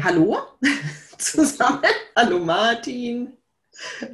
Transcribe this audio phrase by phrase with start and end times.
[0.00, 0.38] Hallo
[1.18, 1.82] zusammen.
[2.16, 3.36] Hallo Martin.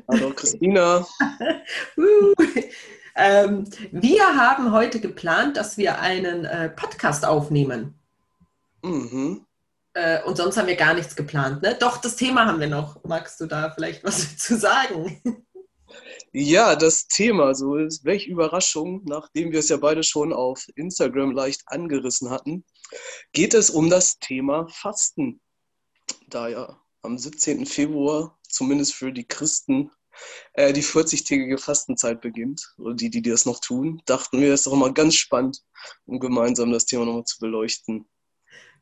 [0.09, 1.07] Hallo Christina.
[3.17, 7.99] ähm, wir haben heute geplant, dass wir einen äh, Podcast aufnehmen.
[8.83, 9.47] Mhm.
[9.95, 11.63] Äh, und sonst haben wir gar nichts geplant.
[11.63, 11.77] Ne?
[11.79, 13.05] Doch, das Thema haben wir noch.
[13.05, 15.45] Magst du da vielleicht was zu sagen?
[16.33, 21.33] Ja, das Thema, so ist, welche Überraschung, nachdem wir es ja beide schon auf Instagram
[21.33, 22.65] leicht angerissen hatten,
[23.33, 25.41] geht es um das Thema Fasten
[26.29, 27.67] da ja am 17.
[27.67, 29.91] Februar, zumindest für die Christen,
[30.55, 34.67] äh, die 40-tägige Fastenzeit beginnt, oder die, die das noch tun, dachten wir, es ist
[34.67, 35.63] doch mal ganz spannend,
[36.07, 38.09] um gemeinsam das Thema nochmal zu beleuchten.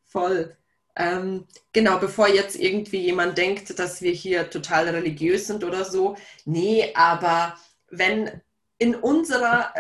[0.05, 0.57] Voll.
[0.99, 6.17] Ähm, genau, bevor jetzt irgendwie jemand denkt, dass wir hier total religiös sind oder so.
[6.47, 7.59] Nee, aber
[7.91, 8.41] wenn
[8.79, 9.75] in unserer,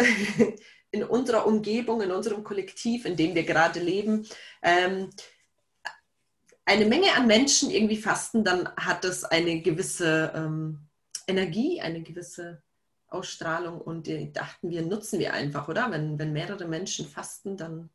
[0.90, 4.28] in unserer Umgebung, in unserem Kollektiv, in dem wir gerade leben,
[4.62, 5.10] ähm,
[6.66, 10.80] eine Menge an Menschen irgendwie fasten, dann hat das eine gewisse ähm,
[11.26, 12.62] Energie, eine gewisse
[13.08, 15.90] Ausstrahlung und die dachten wir, nutzen wir einfach, oder?
[15.90, 17.90] Wenn, wenn mehrere Menschen fasten, dann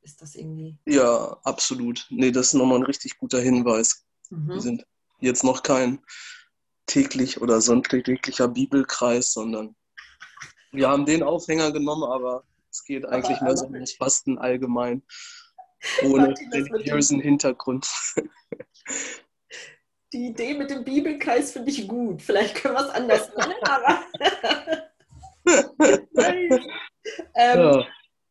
[0.00, 0.78] ist das irgendwie.
[0.86, 2.06] Ja, absolut.
[2.10, 4.06] Nee, das ist nochmal ein richtig guter Hinweis.
[4.30, 4.48] Mhm.
[4.48, 4.86] Wir sind
[5.20, 5.98] jetzt noch kein
[6.86, 9.76] täglich oder sonntäglicher Bibelkreis, sondern
[10.72, 14.38] wir haben den Aufhänger genommen, aber es geht eigentlich aber, mehr so um das Fasten
[14.38, 15.02] allgemein.
[16.04, 17.86] Ohne religiösen Hintergrund.
[20.12, 22.22] Die Idee mit dem Bibelkreis finde ich gut.
[22.22, 24.04] Vielleicht können wir es anders nennen, aber.
[27.34, 27.86] ähm, ja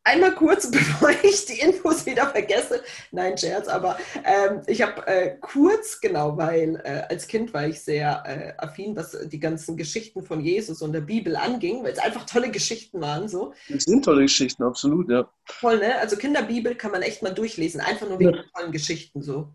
[0.05, 2.83] einmal kurz, bevor ich die Infos wieder vergesse,
[3.16, 7.81] nein, Scherz, aber ähm, ich habe äh, kurz, genau, weil äh, als Kind war ich
[7.81, 11.99] sehr äh, affin, was die ganzen Geschichten von Jesus und der Bibel anging, weil es
[11.99, 13.27] einfach tolle Geschichten waren.
[13.27, 13.53] So.
[13.73, 15.30] Es sind tolle Geschichten, absolut, ja.
[15.45, 15.97] Voll, ne?
[15.99, 18.44] Also Kinderbibel kann man echt mal durchlesen, einfach nur wegen ja.
[18.55, 19.50] tollen Geschichten so.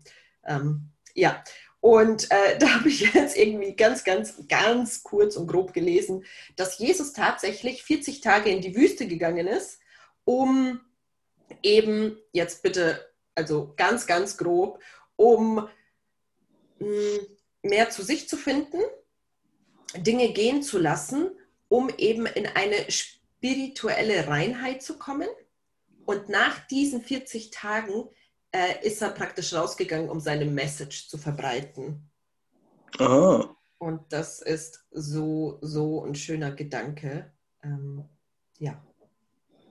[0.45, 1.43] Ähm, ja.
[1.79, 6.25] Und äh, da habe ich jetzt irgendwie ganz, ganz, ganz kurz und grob gelesen,
[6.55, 9.81] dass Jesus tatsächlich 40 Tage in die Wüste gegangen ist
[10.25, 10.79] um
[11.63, 13.05] eben, jetzt bitte,
[13.35, 14.79] also ganz, ganz grob,
[15.15, 15.67] um
[16.79, 17.19] hm,
[17.63, 18.79] mehr zu sich zu finden,
[19.95, 21.31] Dinge gehen zu lassen,
[21.67, 25.27] um eben in eine spirituelle Reinheit zu kommen.
[26.05, 28.09] Und nach diesen 40 Tagen
[28.51, 32.09] äh, ist er praktisch rausgegangen, um seine Message zu verbreiten.
[32.97, 33.55] Aha.
[33.77, 37.31] Und das ist so, so ein schöner Gedanke.
[37.63, 38.05] Ähm,
[38.59, 38.81] ja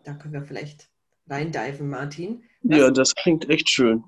[0.04, 0.89] da können wir vielleicht
[1.30, 2.44] reindiven, Martin.
[2.62, 4.04] Was ja, das klingt echt schön.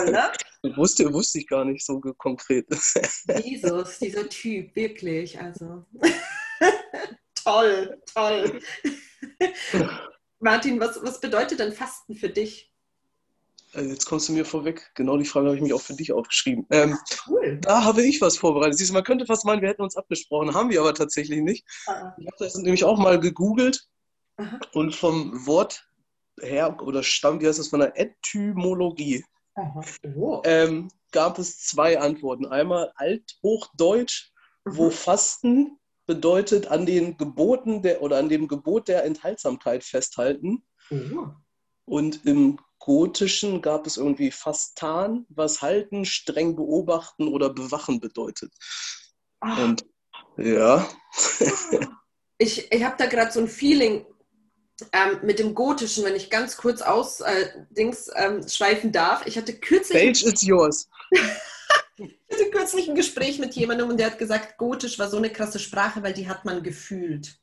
[0.00, 0.32] Oder?
[0.76, 2.66] wusste, wusste ich gar nicht so konkret.
[3.44, 5.40] Jesus, dieser Typ, wirklich.
[5.40, 5.84] Also
[7.44, 8.60] toll, toll.
[10.38, 12.72] Martin, was, was bedeutet denn Fasten für dich?
[13.74, 14.90] Äh, jetzt kommst du mir vorweg.
[14.94, 16.66] Genau die Frage habe ich mich auch für dich aufgeschrieben.
[16.70, 16.96] Ähm,
[17.26, 17.58] cool.
[17.60, 18.78] Da habe ich was vorbereitet.
[18.78, 20.54] Siehst du, man könnte fast meinen, wir hätten uns abgesprochen.
[20.54, 21.64] Haben wir aber tatsächlich nicht.
[21.86, 22.12] Ah.
[22.18, 23.88] Ich habe das nämlich auch mal gegoogelt
[24.72, 25.89] und vom Wort
[26.42, 29.24] her oder stammt, wie heißt das, von der Etymologie,
[29.56, 30.42] oh.
[30.44, 32.46] ähm, gab es zwei Antworten.
[32.46, 34.30] Einmal Althochdeutsch,
[34.64, 34.76] mhm.
[34.76, 40.64] wo Fasten bedeutet an den Geboten der oder an dem Gebot der Enthaltsamkeit festhalten.
[40.90, 41.36] Mhm.
[41.84, 48.52] Und im Gotischen gab es irgendwie Fastan, was halten, streng beobachten oder bewachen bedeutet.
[49.40, 49.62] Ach.
[49.62, 49.86] Und
[50.36, 50.88] ja.
[52.38, 54.06] ich ich habe da gerade so ein Feeling,
[54.92, 59.26] ähm, mit dem Gotischen, wenn ich ganz kurz aus äh, Dings ähm, schweifen darf.
[59.26, 60.24] Ich hatte kürzlich.
[60.24, 60.88] Is yours.
[61.96, 65.30] ich hatte kürzlich ein Gespräch mit jemandem und der hat gesagt, Gotisch war so eine
[65.30, 67.38] krasse Sprache, weil die hat man gefühlt.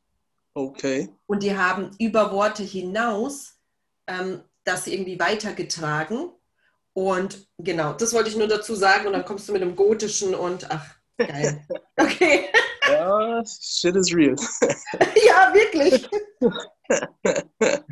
[0.53, 1.09] Okay.
[1.27, 3.57] Und die haben über Worte hinaus
[4.07, 6.31] ähm, das irgendwie weitergetragen.
[6.93, 9.07] Und genau, das wollte ich nur dazu sagen.
[9.07, 10.85] Und dann kommst du mit dem Gotischen und ach,
[11.17, 11.65] geil.
[11.99, 12.45] Okay.
[12.89, 14.35] Ja, shit is real.
[15.27, 16.07] ja, wirklich.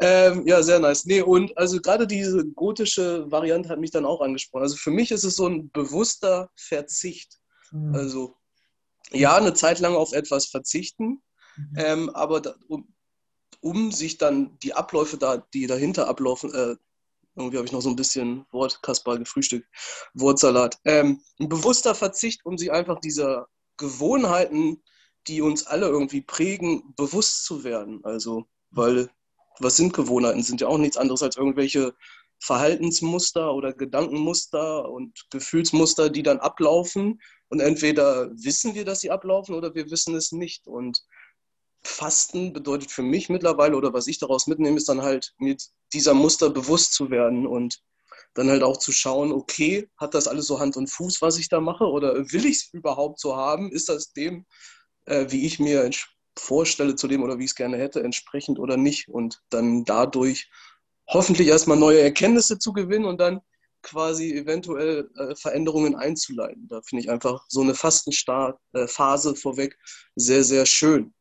[0.00, 1.04] ähm, ja, sehr nice.
[1.06, 4.62] Nee, und also gerade diese gotische Variante hat mich dann auch angesprochen.
[4.62, 7.38] Also für mich ist es so ein bewusster Verzicht.
[7.72, 7.94] Mhm.
[7.94, 8.36] Also
[9.10, 11.22] ja, eine Zeit lang auf etwas verzichten,
[11.56, 11.74] mhm.
[11.76, 12.92] ähm, aber da, um,
[13.60, 16.76] um, sich dann die Abläufe da, die dahinter ablaufen, äh,
[17.34, 19.66] irgendwie habe ich noch so ein bisschen Wort, Kaspar gefrühstückt,
[20.14, 20.78] Wortsalat.
[20.84, 23.46] Ähm, ein bewusster Verzicht, um sich einfach dieser
[23.76, 24.82] Gewohnheiten
[25.28, 28.00] die uns alle irgendwie prägen, bewusst zu werden.
[28.04, 29.10] Also, weil
[29.60, 30.42] was sind Gewohnheiten?
[30.42, 31.94] Sind ja auch nichts anderes als irgendwelche
[32.40, 37.20] Verhaltensmuster oder Gedankenmuster und Gefühlsmuster, die dann ablaufen.
[37.48, 40.66] Und entweder wissen wir, dass sie ablaufen oder wir wissen es nicht.
[40.66, 41.02] Und
[41.82, 45.56] Fasten bedeutet für mich mittlerweile oder was ich daraus mitnehme, ist dann halt, mir
[45.92, 47.80] dieser Muster bewusst zu werden und
[48.34, 51.48] dann halt auch zu schauen, okay, hat das alles so Hand und Fuß, was ich
[51.48, 53.72] da mache, oder will ich es überhaupt so haben?
[53.72, 54.44] Ist das dem,
[55.08, 55.88] äh, wie ich mir
[56.36, 59.08] vorstelle, zu dem oder wie ich es gerne hätte, entsprechend oder nicht?
[59.08, 60.50] Und dann dadurch
[61.08, 63.40] hoffentlich erstmal neue Erkenntnisse zu gewinnen und dann
[63.82, 66.68] quasi eventuell äh, Veränderungen einzuleiten.
[66.68, 69.78] Da finde ich einfach so eine Fastenphase äh, vorweg
[70.16, 71.14] sehr, sehr schön.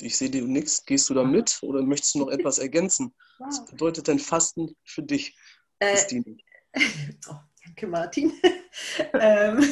[0.00, 0.84] Ich sehe dir nichts.
[0.84, 3.14] Gehst du da mit oder möchtest du noch etwas ergänzen?
[3.38, 3.48] Wow.
[3.48, 5.36] Was bedeutet denn Fasten für dich,
[5.78, 6.36] äh, Christine?
[7.28, 7.34] oh,
[7.64, 8.32] danke, Martin.
[9.14, 9.64] ähm,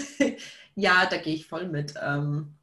[0.78, 1.94] ja, da gehe ich voll mit.
[2.00, 2.54] Ähm,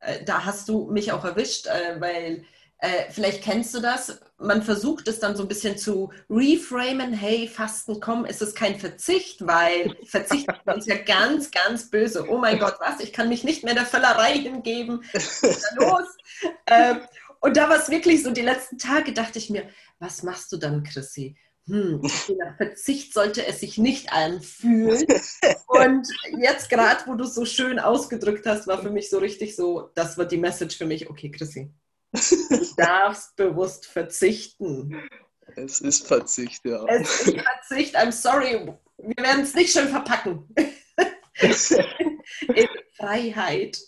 [0.00, 2.44] äh, da hast du mich auch erwischt, äh, weil
[2.78, 4.20] äh, vielleicht kennst du das.
[4.36, 7.14] Man versucht es dann so ein bisschen zu reframen.
[7.14, 10.46] Hey, Fasten, komm, ist es kein Verzicht, weil Verzicht
[10.76, 12.28] ist ja ganz, ganz böse.
[12.28, 13.00] Oh mein Gott, was?
[13.00, 15.02] Ich kann mich nicht mehr der Völlerei hingeben.
[15.14, 16.08] Was ist da los?
[16.66, 17.00] ähm,
[17.40, 19.68] und da war es wirklich so, die letzten Tage dachte ich mir,
[19.98, 21.36] was machst du dann, Chrissy?
[21.66, 22.00] Hm,
[22.38, 25.06] nach Verzicht sollte es sich nicht anfühlen.
[25.66, 26.08] Und
[26.38, 29.90] jetzt gerade, wo du es so schön ausgedrückt hast, war für mich so richtig so,
[29.94, 31.72] das war die Message für mich, okay, Chrissy,
[32.12, 32.20] du
[32.76, 35.08] darfst bewusst verzichten.
[35.56, 36.84] Es ist Verzicht, ja.
[36.86, 40.54] Es ist Verzicht, I'm sorry, wir werden es nicht schön verpacken.
[42.54, 43.78] In Freiheit.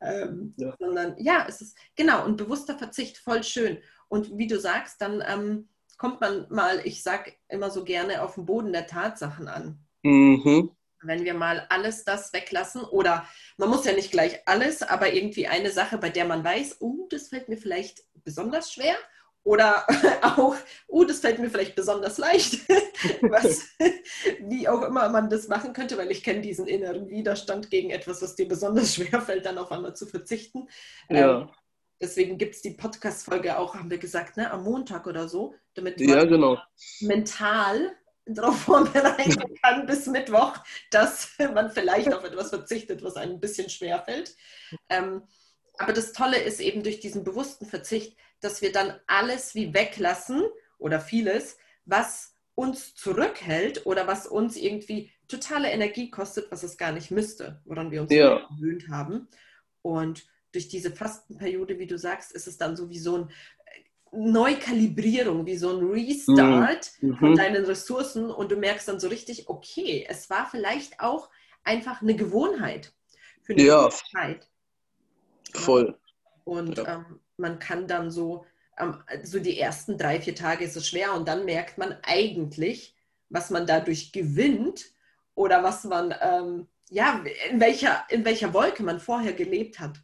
[0.00, 0.74] Ähm, ja.
[0.78, 3.78] Sondern ja, es ist genau und bewusster Verzicht, voll schön.
[4.08, 5.69] Und wie du sagst, dann ähm,
[6.00, 9.86] kommt man mal, ich sag immer so gerne, auf den Boden der Tatsachen an.
[10.02, 10.70] Mhm.
[11.02, 15.46] Wenn wir mal alles das weglassen, oder man muss ja nicht gleich alles, aber irgendwie
[15.46, 18.94] eine Sache, bei der man weiß, oh, das fällt mir vielleicht besonders schwer
[19.42, 19.84] oder
[20.22, 20.56] auch,
[20.88, 22.66] oh, das fällt mir vielleicht besonders leicht,
[23.20, 23.68] was,
[24.40, 28.22] wie auch immer man das machen könnte, weil ich kenne diesen inneren Widerstand gegen etwas,
[28.22, 30.66] was dir besonders schwer fällt, dann auf einmal zu verzichten.
[31.10, 31.42] Ja.
[31.42, 31.48] Ähm,
[32.00, 36.00] deswegen gibt es die Podcast-Folge auch, haben wir gesagt, ne, am Montag oder so, damit
[36.00, 36.58] man ja, genau.
[37.00, 40.58] mental darauf vorbereiten kann bis Mittwoch,
[40.90, 44.36] dass man vielleicht auf etwas verzichtet, was einem ein bisschen schwer fällt.
[44.88, 45.22] Ähm,
[45.78, 50.42] aber das Tolle ist eben durch diesen bewussten Verzicht, dass wir dann alles wie weglassen
[50.78, 56.92] oder vieles, was uns zurückhält oder was uns irgendwie totale Energie kostet, was es gar
[56.92, 58.46] nicht müsste, woran wir uns ja.
[58.48, 59.28] gewöhnt haben.
[59.82, 64.16] Und durch diese Fastenperiode, wie du sagst, ist es dann so wie so ein äh,
[64.16, 67.16] Neukalibrierung, wie so ein Restart mhm.
[67.16, 71.30] von deinen Ressourcen und du merkst dann so richtig, okay, es war vielleicht auch
[71.64, 72.92] einfach eine Gewohnheit
[73.42, 73.88] für eine ja.
[74.12, 74.48] Zeit.
[75.54, 75.98] Voll.
[76.44, 76.96] Und ja.
[76.96, 78.44] ähm, man kann dann so,
[78.78, 82.96] ähm, so die ersten drei, vier Tage ist es schwer und dann merkt man eigentlich,
[83.28, 84.86] was man dadurch gewinnt
[85.34, 90.00] oder was man, ähm, ja, in welcher, in welcher Wolke man vorher gelebt hat.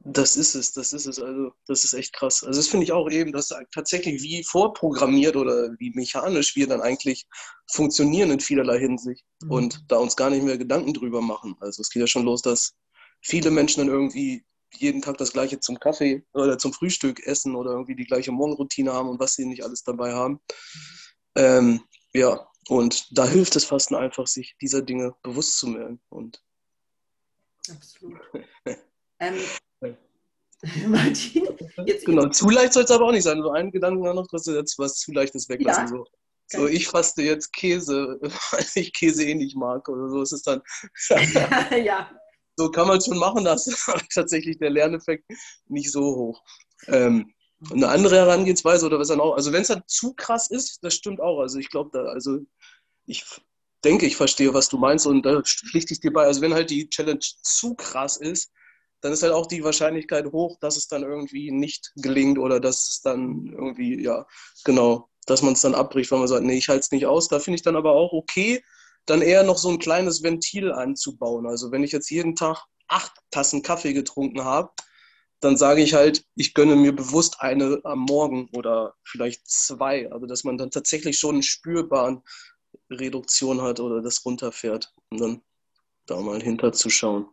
[0.00, 1.20] Das ist es, das ist es.
[1.20, 2.44] Also, das ist echt krass.
[2.44, 6.80] Also, das finde ich auch eben, dass tatsächlich wie vorprogrammiert oder wie mechanisch wir dann
[6.80, 7.26] eigentlich
[7.70, 9.50] funktionieren in vielerlei Hinsicht mhm.
[9.50, 11.56] und da uns gar nicht mehr Gedanken drüber machen.
[11.60, 12.74] Also, es geht ja schon los, dass
[13.20, 17.72] viele Menschen dann irgendwie jeden Tag das gleiche zum Kaffee oder zum Frühstück essen oder
[17.72, 20.40] irgendwie die gleiche Morgenroutine haben und was sie nicht alles dabei haben.
[21.34, 26.00] Ähm, ja, und da hilft es Fasten einfach, sich dieser Dinge bewusst zu werden.
[26.10, 26.42] Und
[27.70, 28.20] Absolut.
[29.20, 29.38] ähm,
[30.86, 31.48] Martin,
[31.86, 33.40] jetzt genau, zu leicht soll es aber auch nicht sein.
[33.42, 35.84] So einen Gedanken noch, dass du jetzt was zu leichtes weglassen.
[35.84, 35.88] Ja.
[35.88, 36.04] So.
[36.50, 40.22] So, ich faste jetzt Käse, weil ich Käse eh nicht mag oder so.
[40.22, 40.62] ist Es dann.
[41.84, 42.10] ja
[42.58, 45.24] so kann man es schon machen, das ist tatsächlich der Lerneffekt
[45.68, 46.42] nicht so hoch.
[46.88, 47.32] Ähm,
[47.70, 50.94] eine andere Herangehensweise oder was dann auch, also wenn es dann zu krass ist, das
[50.94, 51.40] stimmt auch.
[51.40, 52.38] Also ich glaube, da, also
[53.06, 53.24] ich
[53.84, 56.24] denke, ich verstehe, was du meinst und da pflichte ich dir bei.
[56.24, 58.52] Also wenn halt die Challenge zu krass ist,
[59.00, 62.88] dann ist halt auch die Wahrscheinlichkeit hoch, dass es dann irgendwie nicht gelingt oder dass
[62.88, 64.26] es dann irgendwie, ja,
[64.64, 67.28] genau, dass man es dann abbricht, weil man sagt, nee, ich halte es nicht aus.
[67.28, 68.62] Da finde ich dann aber auch okay,
[69.06, 71.46] dann eher noch so ein kleines Ventil einzubauen.
[71.46, 74.70] Also wenn ich jetzt jeden Tag acht Tassen Kaffee getrunken habe,
[75.40, 80.10] dann sage ich halt, ich gönne mir bewusst eine am Morgen oder vielleicht zwei.
[80.10, 82.22] Also dass man dann tatsächlich schon eine spürbare
[82.90, 85.42] Reduktion hat oder das runterfährt, um dann
[86.06, 87.28] da mal hinterzuschauen.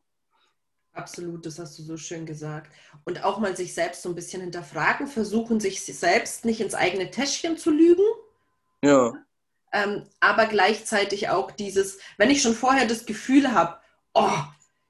[0.95, 2.71] Absolut, das hast du so schön gesagt.
[3.03, 7.11] Und auch mal sich selbst so ein bisschen hinterfragen, versuchen, sich selbst nicht ins eigene
[7.11, 8.03] Täschchen zu lügen.
[8.81, 9.13] Ja
[9.75, 13.77] ähm, aber gleichzeitig auch dieses, wenn ich schon vorher das Gefühl habe,
[14.13, 14.31] oh,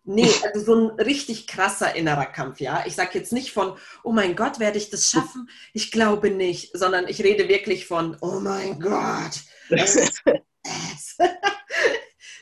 [0.04, 2.84] nee, also so ein richtig krasser innerer Kampf, ja.
[2.86, 5.50] Ich sage jetzt nicht von, oh mein Gott, werde ich das schaffen?
[5.74, 9.42] Ich glaube nicht, sondern ich rede wirklich von, oh mein Gott.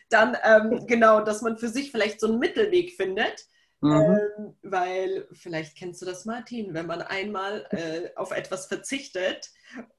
[0.10, 3.48] Dann ähm, genau, dass man für sich vielleicht so einen Mittelweg findet.
[3.84, 3.92] Mhm.
[3.92, 9.52] Ähm, weil vielleicht kennst du das, Martin, wenn man einmal äh, auf etwas verzichtet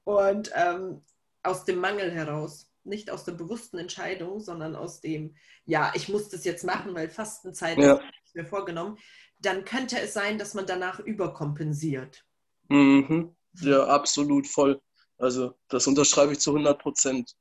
[0.03, 1.03] und ähm,
[1.43, 2.71] aus dem Mangel heraus.
[2.83, 7.09] Nicht aus der bewussten Entscheidung, sondern aus dem, ja, ich muss das jetzt machen, weil
[7.09, 7.99] Fastenzeit ja.
[8.23, 8.97] ist mir vorgenommen.
[9.39, 12.25] Dann könnte es sein, dass man danach überkompensiert.
[12.69, 13.35] Mhm.
[13.61, 14.81] Ja, absolut voll.
[15.17, 17.35] Also das unterschreibe ich zu 100 Prozent.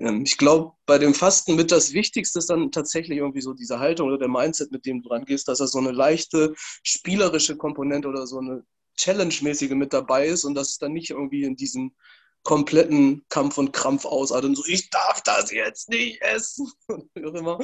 [0.00, 0.08] Ja.
[0.08, 3.78] Ähm, ich glaube, bei dem Fasten mit das Wichtigste ist dann tatsächlich irgendwie so diese
[3.78, 7.56] Haltung oder der Mindset, mit dem du dran gehst, dass er so eine leichte spielerische
[7.56, 8.64] Komponente oder so eine
[8.96, 11.94] Challenge-mäßige mit dabei ist und dass es dann nicht irgendwie in diesem
[12.42, 17.24] kompletten Kampf und Krampf ausartet und so, ich darf das jetzt nicht essen und wie
[17.26, 17.58] auch immer.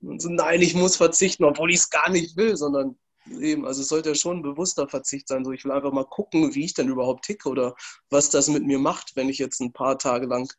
[0.00, 2.98] Und so, nein, ich muss verzichten, obwohl ich es gar nicht will, sondern
[3.30, 5.44] Eben, also es sollte ja schon ein bewusster Verzicht sein.
[5.44, 7.74] So, ich will einfach mal gucken, wie ich denn überhaupt ticke oder
[8.10, 10.52] was das mit mir macht, wenn ich jetzt ein paar Tage lang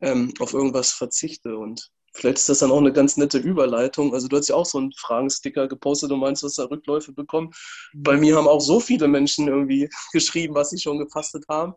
[0.00, 1.56] ähm, auf irgendwas verzichte.
[1.56, 4.14] Und vielleicht ist das dann auch eine ganz nette Überleitung.
[4.14, 7.12] Also du hast ja auch so einen Fragensticker gepostet und meinst, du hast da Rückläufe
[7.12, 7.52] bekommen.
[7.94, 11.74] Bei mir haben auch so viele Menschen irgendwie geschrieben, was sie schon gefastet haben.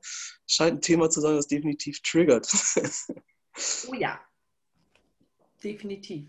[0.48, 2.52] Scheint ein Thema zu sein, das definitiv triggert.
[3.88, 4.20] oh ja,
[5.64, 6.28] definitiv.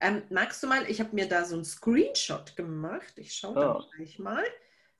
[0.00, 3.12] Ähm, magst du mal, ich habe mir da so einen Screenshot gemacht.
[3.16, 3.84] Ich schaue da ah.
[3.96, 4.44] gleich mal.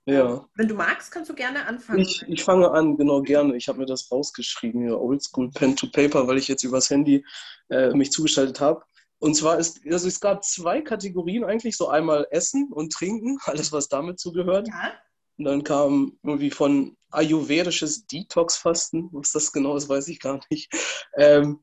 [0.05, 0.35] Ja.
[0.35, 2.01] Ähm, wenn du magst, kannst du gerne anfangen.
[2.01, 3.57] Ich, ich fange an, genau gerne.
[3.57, 7.25] Ich habe mir das rausgeschrieben, hier Oldschool Pen to Paper, weil ich jetzt übers Handy
[7.71, 8.83] äh, mich zugeschaltet habe.
[9.19, 13.73] Und zwar ist, also es gab zwei Kategorien eigentlich, so einmal Essen und Trinken, alles
[13.73, 14.69] was damit zugehört.
[14.69, 14.93] Ja.
[15.39, 20.71] Und dann kam irgendwie von ayurvedisches Detox-Fasten, was das genau ist, weiß ich gar nicht.
[21.17, 21.61] Ähm,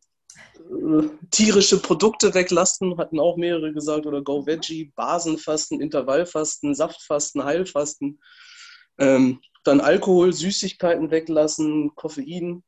[1.31, 8.19] tierische Produkte weglassen, hatten auch mehrere gesagt, oder Go Veggie, Basenfasten, Intervallfasten, Saftfasten, Heilfasten.
[8.97, 12.63] Ähm, dann Alkohol, Süßigkeiten weglassen, Koffein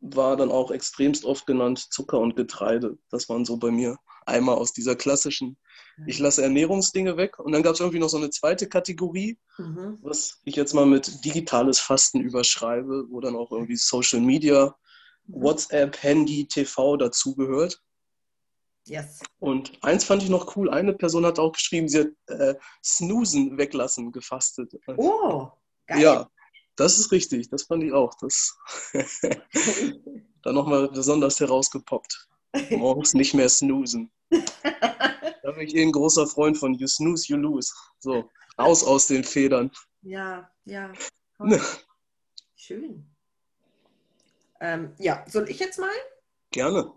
[0.00, 2.98] war dann auch extremst oft genannt, Zucker und Getreide.
[3.10, 3.96] Das waren so bei mir
[4.26, 5.56] einmal aus dieser klassischen,
[6.06, 7.38] ich lasse Ernährungsdinge weg.
[7.38, 9.98] Und dann gab es irgendwie noch so eine zweite Kategorie, mhm.
[10.02, 14.74] was ich jetzt mal mit digitales Fasten überschreibe, wo dann auch irgendwie Social Media
[15.26, 17.82] WhatsApp, Handy, TV dazugehört.
[18.84, 19.20] Yes.
[19.38, 20.68] Und eins fand ich noch cool.
[20.70, 24.72] Eine Person hat auch geschrieben, sie hat äh, Snoosen weglassen gefastet.
[24.96, 25.50] Oh,
[25.86, 26.00] geil.
[26.02, 26.30] Ja,
[26.76, 27.48] das ist richtig.
[27.50, 28.14] Das fand ich auch.
[28.20, 28.56] Das
[30.42, 32.28] dann nochmal besonders herausgepoppt.
[32.70, 34.10] Morgens nicht mehr snoosen.
[34.30, 37.72] da bin ich eh ein großer Freund von You snooze, you lose.
[38.00, 39.70] So, raus aus den Federn.
[40.02, 40.92] Ja, ja.
[42.56, 43.11] Schön.
[44.62, 45.90] Ähm, ja, soll ich jetzt mal?
[46.52, 46.92] Gerne.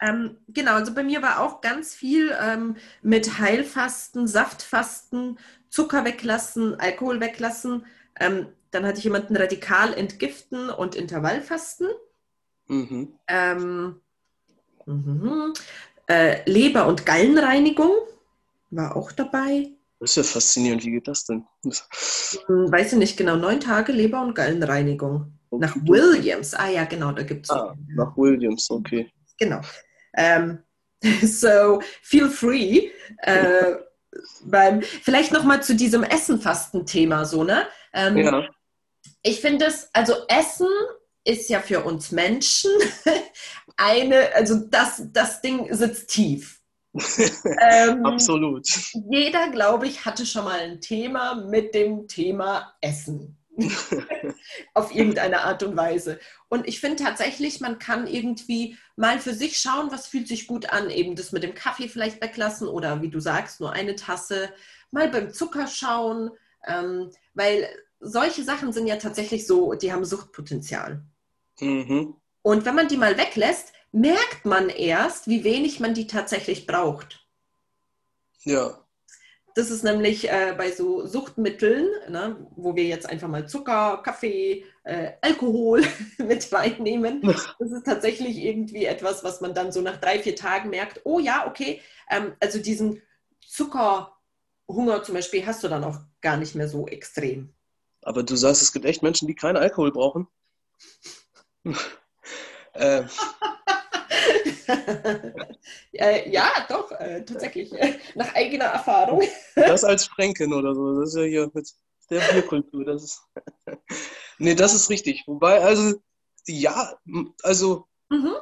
[0.00, 5.38] Ähm, genau, also bei mir war auch ganz viel ähm, mit Heilfasten, Saftfasten,
[5.68, 7.86] Zucker weglassen, Alkohol weglassen.
[8.18, 11.86] Ähm, dann hatte ich jemanden radikal entgiften und Intervallfasten.
[12.66, 13.14] Mhm.
[13.28, 14.00] Ähm,
[14.86, 15.52] mhm.
[16.08, 17.92] Äh, Leber- und Gallenreinigung
[18.70, 19.70] war auch dabei.
[20.00, 20.84] Das ist ja faszinierend.
[20.84, 21.44] Wie geht das denn?
[21.62, 23.36] Hm, weiß ich nicht genau.
[23.36, 25.37] Neun Tage Leber- und Gallenreinigung.
[25.50, 26.54] Nach Williams.
[26.54, 27.50] Ah ja, genau, da gibt es.
[27.50, 29.10] Ah, nach Williams, okay.
[29.38, 29.60] Genau.
[30.16, 30.58] Ähm,
[31.22, 32.90] so, feel free.
[33.22, 33.76] Äh,
[34.44, 37.66] beim, vielleicht nochmal zu diesem Essen-Fasten-Thema so, ne?
[37.92, 38.48] Ähm, ja.
[39.22, 40.68] Ich finde es, also Essen
[41.24, 42.70] ist ja für uns Menschen
[43.76, 46.60] eine, also das, das Ding sitzt tief.
[46.94, 48.66] ähm, Absolut.
[49.10, 53.37] Jeder, glaube ich, hatte schon mal ein Thema mit dem Thema Essen.
[54.74, 56.18] auf irgendeine Art und Weise.
[56.48, 60.70] Und ich finde tatsächlich, man kann irgendwie mal für sich schauen, was fühlt sich gut
[60.70, 60.90] an.
[60.90, 64.52] Eben das mit dem Kaffee vielleicht weglassen oder wie du sagst, nur eine Tasse.
[64.90, 66.30] Mal beim Zucker schauen,
[66.66, 67.68] ähm, weil
[68.00, 71.02] solche Sachen sind ja tatsächlich so, die haben Suchtpotenzial.
[71.60, 72.14] Mhm.
[72.42, 77.26] Und wenn man die mal weglässt, merkt man erst, wie wenig man die tatsächlich braucht.
[78.44, 78.78] Ja.
[79.58, 84.64] Das ist nämlich äh, bei so Suchtmitteln, ne, wo wir jetzt einfach mal Zucker, Kaffee,
[84.84, 85.82] äh, Alkohol
[86.18, 87.22] mit reinnehmen.
[87.22, 91.18] Das ist tatsächlich irgendwie etwas, was man dann so nach drei, vier Tagen merkt, oh
[91.18, 93.02] ja, okay, ähm, also diesen
[93.48, 97.52] Zuckerhunger zum Beispiel hast du dann auch gar nicht mehr so extrem.
[98.02, 100.28] Aber du sagst, es gibt echt Menschen, die keinen Alkohol brauchen.
[102.74, 103.02] äh,
[105.92, 107.72] äh, ja, doch, äh, tatsächlich.
[108.14, 109.22] Nach eigener Erfahrung.
[109.54, 111.00] das als Fränken oder so.
[111.00, 111.72] Das ist ja hier mit
[112.10, 112.84] der Bierkultur.
[112.84, 113.22] Das ist
[114.38, 115.24] nee, das ist richtig.
[115.26, 115.96] Wobei, also,
[116.46, 116.98] ja,
[117.42, 117.86] also.
[118.08, 118.34] Mhm.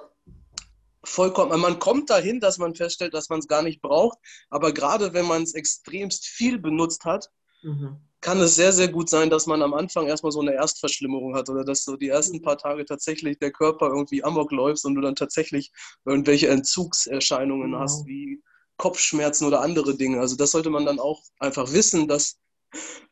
[1.04, 1.60] Vollkommen.
[1.60, 4.18] Man kommt dahin, dass man feststellt, dass man es gar nicht braucht.
[4.50, 7.30] Aber gerade wenn man es extremst viel benutzt hat,
[7.62, 11.36] mhm kann es sehr, sehr gut sein, dass man am Anfang erstmal so eine Erstverschlimmerung
[11.36, 14.96] hat oder dass so die ersten paar Tage tatsächlich der Körper irgendwie amok läuft und
[14.96, 15.70] du dann tatsächlich
[16.04, 17.82] irgendwelche Entzugserscheinungen wow.
[17.82, 18.42] hast, wie
[18.78, 20.18] Kopfschmerzen oder andere Dinge.
[20.18, 22.40] Also das sollte man dann auch einfach wissen, dass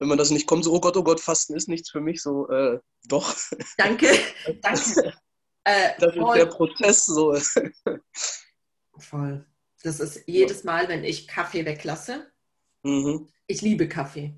[0.00, 2.20] wenn man das nicht kommt, so, oh Gott, oh Gott, Fasten ist nichts für mich,
[2.20, 3.36] so, äh, doch.
[3.76, 4.08] Danke,
[4.62, 5.14] danke.
[5.62, 7.38] Äh, das ist der Prozess so.
[8.98, 9.46] voll.
[9.84, 12.26] Das ist jedes Mal, wenn ich Kaffee weglasse.
[12.82, 13.28] Mhm.
[13.46, 14.34] Ich liebe Kaffee.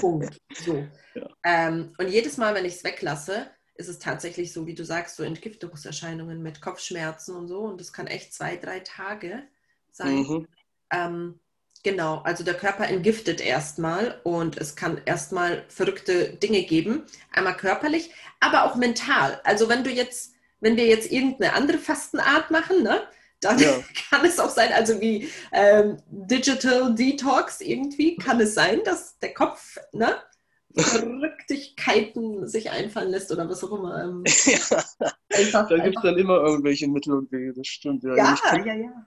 [0.00, 0.38] Punkt.
[0.64, 0.86] So.
[1.12, 1.28] Ja.
[1.42, 5.16] Ähm, und jedes Mal, wenn ich es weglasse, ist es tatsächlich so, wie du sagst,
[5.16, 7.62] so Entgiftungserscheinungen mit Kopfschmerzen und so.
[7.62, 9.42] Und das kann echt zwei, drei Tage
[9.90, 10.18] sein.
[10.18, 10.48] Mhm.
[10.92, 11.40] Ähm,
[11.82, 17.02] genau, also der Körper entgiftet erstmal und es kann erstmal verrückte Dinge geben.
[17.32, 19.40] Einmal körperlich, aber auch mental.
[19.42, 23.02] Also wenn du jetzt, wenn wir jetzt irgendeine andere Fastenart machen, ne?
[23.40, 23.72] Dann ja.
[24.10, 29.34] kann es auch sein, also wie ähm, Digital Detox irgendwie, kann es sein, dass der
[29.34, 30.16] Kopf ne,
[30.74, 34.04] Verrücktigkeiten sich einfallen lässt oder was auch immer.
[34.04, 34.84] Ähm, ja.
[35.30, 38.04] einfach, da gibt es dann immer irgendwelche Mittel und Wege, das stimmt.
[38.04, 39.06] Ja, ja, ja, ja.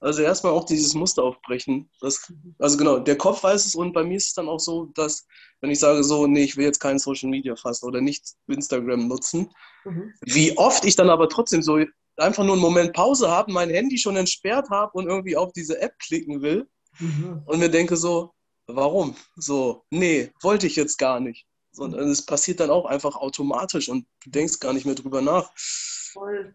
[0.00, 1.88] Also erstmal auch dieses Muster aufbrechen.
[2.00, 4.86] Das, also genau, der Kopf weiß es und bei mir ist es dann auch so,
[4.94, 5.26] dass
[5.60, 9.08] wenn ich sage so, nee, ich will jetzt kein Social Media fassen oder nicht Instagram
[9.08, 9.50] nutzen,
[9.84, 10.12] mhm.
[10.20, 11.78] wie oft ich dann aber trotzdem so
[12.16, 15.80] einfach nur einen Moment Pause habe, mein Handy schon entsperrt habe und irgendwie auf diese
[15.80, 16.68] App klicken will
[16.98, 17.42] mhm.
[17.46, 18.32] und mir denke so,
[18.66, 19.16] warum?
[19.36, 21.46] So, nee, wollte ich jetzt gar nicht.
[21.72, 25.50] Sondern es passiert dann auch einfach automatisch und du denkst gar nicht mehr drüber nach.
[25.56, 26.54] Voll.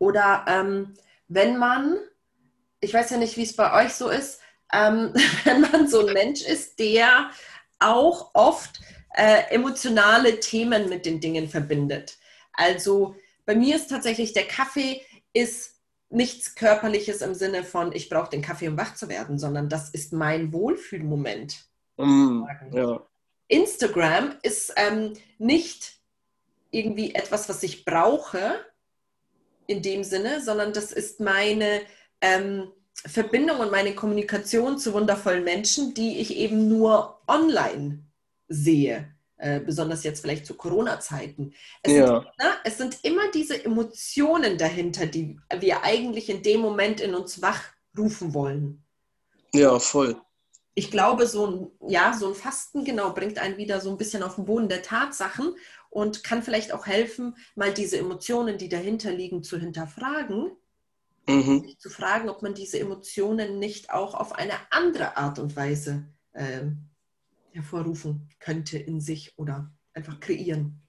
[0.00, 0.94] Oder ähm,
[1.28, 1.98] wenn man,
[2.80, 4.40] ich weiß ja nicht, wie es bei euch so ist,
[4.72, 5.12] ähm,
[5.44, 7.30] wenn man so ein Mensch ist, der
[7.78, 8.80] auch oft
[9.14, 12.16] äh, emotionale Themen mit den Dingen verbindet.
[12.52, 13.14] Also
[13.48, 15.00] bei mir ist tatsächlich der Kaffee
[15.32, 19.70] ist nichts Körperliches im Sinne von, ich brauche den Kaffee, um wach zu werden, sondern
[19.70, 21.64] das ist mein Wohlfühlmoment.
[21.96, 23.00] Mm, ja.
[23.46, 25.98] Instagram ist ähm, nicht
[26.72, 28.66] irgendwie etwas, was ich brauche
[29.66, 31.80] in dem Sinne, sondern das ist meine
[32.20, 32.70] ähm,
[33.06, 38.04] Verbindung und meine Kommunikation zu wundervollen Menschen, die ich eben nur online
[38.48, 39.14] sehe.
[39.40, 41.54] Äh, besonders jetzt vielleicht zu Corona-Zeiten.
[41.84, 42.20] Es, ja.
[42.22, 47.40] ne, es, sind immer diese Emotionen dahinter, die wir eigentlich in dem Moment in uns
[47.40, 48.82] wachrufen wollen.
[49.54, 50.16] Ja, voll.
[50.74, 54.24] Ich glaube, so ein, ja, so ein Fasten genau bringt einen wieder so ein bisschen
[54.24, 55.54] auf den Boden der Tatsachen
[55.88, 60.50] und kann vielleicht auch helfen, mal diese Emotionen, die dahinter liegen, zu hinterfragen.
[61.28, 61.76] Mhm.
[61.78, 66.87] Zu fragen, ob man diese Emotionen nicht auch auf eine andere Art und Weise ähm,
[67.58, 70.87] hervorrufen könnte in sich oder einfach kreieren.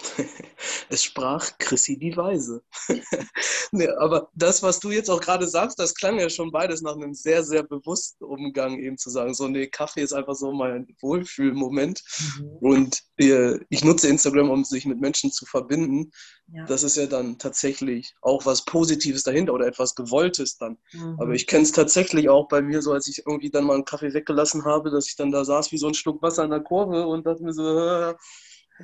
[0.88, 2.62] Es sprach Chrissy die Weise.
[3.72, 6.94] nee, aber das, was du jetzt auch gerade sagst, das klang ja schon beides nach
[6.94, 10.86] einem sehr, sehr bewussten Umgang, eben zu sagen, so, nee, Kaffee ist einfach so mein
[11.00, 12.02] Wohlfühlmoment.
[12.38, 12.48] Mhm.
[12.60, 16.10] Und äh, ich nutze Instagram, um sich mit Menschen zu verbinden.
[16.52, 16.64] Ja.
[16.66, 20.78] Das ist ja dann tatsächlich auch was Positives dahinter oder etwas Gewolltes dann.
[20.92, 21.16] Mhm.
[21.18, 23.84] Aber ich kenne es tatsächlich auch bei mir so, als ich irgendwie dann mal einen
[23.84, 26.60] Kaffee weggelassen habe, dass ich dann da saß wie so ein Schluck Wasser in der
[26.60, 28.14] Kurve und dachte mir so, äh,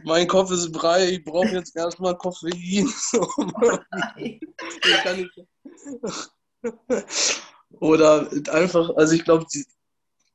[0.04, 2.88] mein Kopf ist brei, ich brauche jetzt erstmal Koffein.
[7.80, 9.46] Oder einfach, also ich glaube,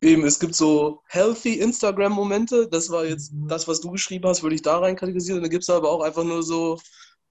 [0.01, 2.67] eben, es gibt so healthy Instagram-Momente.
[2.69, 3.47] Das war jetzt mhm.
[3.47, 5.41] das, was du geschrieben hast, würde ich da rein kategorisieren.
[5.41, 6.79] dann gibt es aber auch einfach nur so,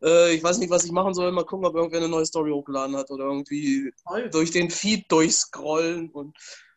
[0.03, 2.51] äh, ich weiß nicht, was ich machen soll, mal gucken, ob irgendwer eine neue Story
[2.51, 3.93] hochgeladen hat oder irgendwie
[4.33, 6.11] durch den Feed durchscrollen.
[6.11, 6.37] Und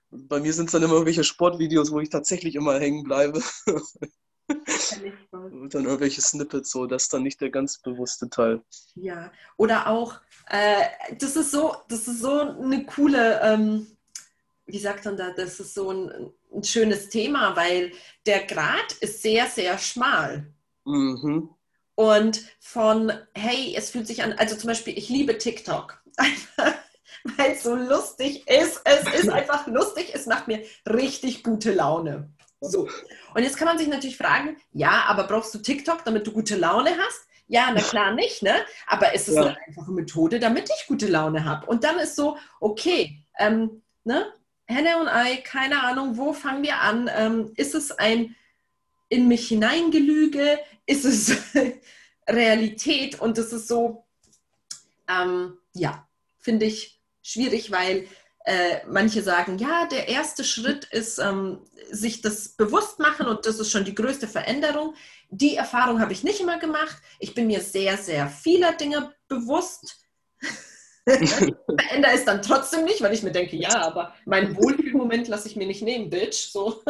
[0.10, 3.42] bei mir sind es dann immer irgendwelche Sportvideos, wo ich tatsächlich immer hängen bleibe.
[5.32, 8.62] Und dann irgendwelche Snippets, so, das ist dann nicht der ganz bewusste Teil.
[8.96, 10.86] Ja, oder auch, äh,
[11.20, 13.88] das ist so, das ist so eine coole, ähm,
[14.66, 17.92] wie sagt man da, das ist so ein, ein, schönes Thema, weil
[18.26, 20.54] der Grad ist sehr, sehr schmal.
[20.86, 21.50] Mhm.
[21.96, 26.02] Und von, hey, es fühlt sich an, also zum Beispiel, ich liebe TikTok.
[27.38, 28.82] weil es so lustig ist.
[28.84, 32.32] Es ist einfach lustig, es macht mir richtig gute Laune.
[32.60, 32.88] So.
[33.36, 36.56] Und jetzt kann man sich natürlich fragen, ja, aber brauchst du TikTok, damit du gute
[36.56, 37.28] Laune hast?
[37.48, 38.56] Ja, na klar nicht, ne?
[38.88, 39.42] Aber ist es ja.
[39.42, 41.66] eine einfache Methode, damit ich gute Laune habe?
[41.68, 44.34] Und dann ist so, okay, ähm, ne?
[44.66, 47.10] Henne und Ei, keine Ahnung, wo fangen wir an?
[47.16, 48.36] Ähm, ist es ein
[49.08, 50.60] in mich hineingelüge?
[50.86, 51.38] Ist es
[52.30, 53.22] Realität?
[53.22, 54.06] Und das ist so,
[55.08, 56.06] ähm, ja,
[56.38, 58.08] finde ich schwierig, weil
[58.48, 61.60] äh, manche sagen, ja, der erste Schritt ist, ähm,
[61.92, 64.96] sich das bewusst machen und das ist schon die größte Veränderung.
[65.30, 66.96] Die Erfahrung habe ich nicht immer gemacht.
[67.20, 69.98] Ich bin mir sehr, sehr vieler Dinge bewusst.
[71.06, 75.58] Verändere es dann trotzdem nicht, weil ich mir denke, ja, aber meinen Wohlfühlmoment lasse ich
[75.58, 76.50] mir nicht nehmen, Bitch.
[76.50, 76.82] So.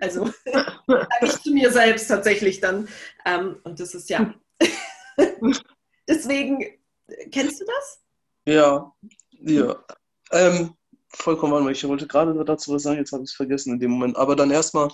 [0.00, 2.88] also sage ich zu mir selbst tatsächlich dann.
[3.24, 4.34] Ähm, und das ist ja.
[6.08, 6.80] Deswegen,
[7.30, 8.02] kennst du das?
[8.48, 8.92] Ja,
[9.42, 9.76] ja,
[10.32, 10.74] ähm,
[11.08, 11.76] vollkommen anders.
[11.76, 14.16] Ich wollte gerade dazu was sagen, jetzt habe ich es vergessen in dem Moment.
[14.16, 14.90] Aber dann erstmal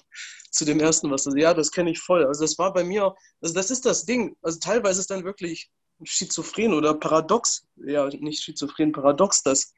[0.50, 2.24] zu dem ersten, was du, ja, das kenne ich voll.
[2.24, 4.36] Also das war bei mir, also das ist das Ding.
[4.42, 5.70] Also teilweise ist dann wirklich
[6.04, 9.72] schizophren oder paradox, ja, nicht schizophren, paradox, dass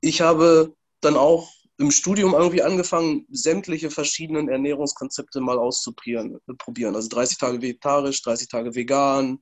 [0.00, 6.40] ich habe dann auch im Studium irgendwie angefangen, sämtliche verschiedenen Ernährungskonzepte mal auszuprobieren.
[6.94, 9.40] Also 30 Tage vegetarisch, 30 Tage vegan,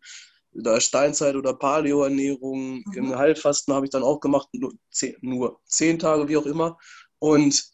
[0.53, 2.83] da Steinzeit- oder Paleo-Ernährung.
[2.87, 2.93] Mhm.
[2.95, 6.79] Im Heilfasten habe ich dann auch gemacht, nur zehn, nur zehn Tage, wie auch immer.
[7.19, 7.65] Und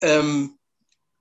[0.00, 0.58] ähm,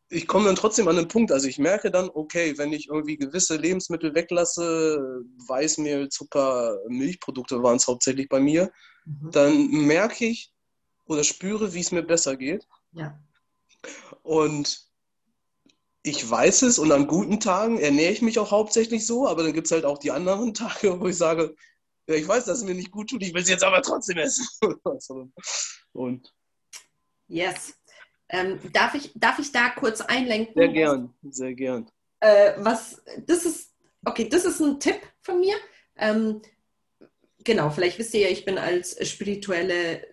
[0.09, 3.17] ich komme dann trotzdem an den Punkt, also ich merke dann, okay, wenn ich irgendwie
[3.17, 8.71] gewisse Lebensmittel weglasse, Weißmehl, Zucker, Milchprodukte waren es hauptsächlich bei mir,
[9.05, 9.31] mhm.
[9.31, 10.53] dann merke ich
[11.05, 12.65] oder spüre, wie es mir besser geht.
[12.93, 13.19] Ja.
[14.23, 14.86] Und
[16.07, 19.53] ich weiß es und an guten Tagen ernähre ich mich auch hauptsächlich so, aber dann
[19.53, 21.55] gibt es halt auch die anderen Tage, wo ich sage,
[22.07, 24.17] ja, ich weiß, dass es mir nicht gut tut, ich will es jetzt aber trotzdem
[24.17, 24.47] essen.
[25.93, 26.33] und
[27.27, 27.73] yes.
[28.29, 30.53] Ähm, darf, ich, darf ich da kurz einlenken?
[30.55, 31.89] Sehr gern, sehr gern.
[32.19, 35.55] Äh, was, das ist, okay, das ist ein Tipp von mir.
[35.95, 36.41] Ähm,
[37.43, 40.05] genau, vielleicht wisst ihr ja, ich bin als spirituelle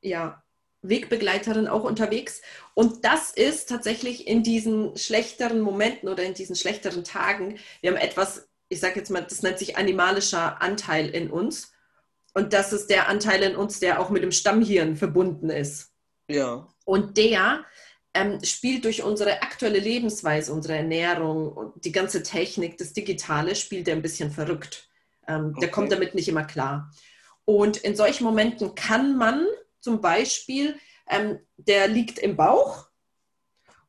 [0.00, 0.42] ja,
[0.82, 2.42] Wegbegleiterin auch unterwegs.
[2.74, 7.98] Und das ist tatsächlich in diesen schlechteren Momenten oder in diesen schlechteren Tagen, wir haben
[7.98, 11.72] etwas, ich sage jetzt mal, das nennt sich animalischer Anteil in uns.
[12.34, 15.92] Und das ist der Anteil in uns, der auch mit dem Stammhirn verbunden ist.
[16.28, 16.66] Ja.
[16.84, 17.64] Und der
[18.14, 23.88] ähm, spielt durch unsere aktuelle Lebensweise, unsere Ernährung und die ganze Technik, das Digitale, spielt
[23.88, 24.88] er ein bisschen verrückt.
[25.28, 25.60] Ähm, okay.
[25.60, 26.90] Der kommt damit nicht immer klar.
[27.44, 29.46] Und in solchen Momenten kann man
[29.80, 30.76] zum Beispiel,
[31.12, 32.88] ähm, der liegt im Bauch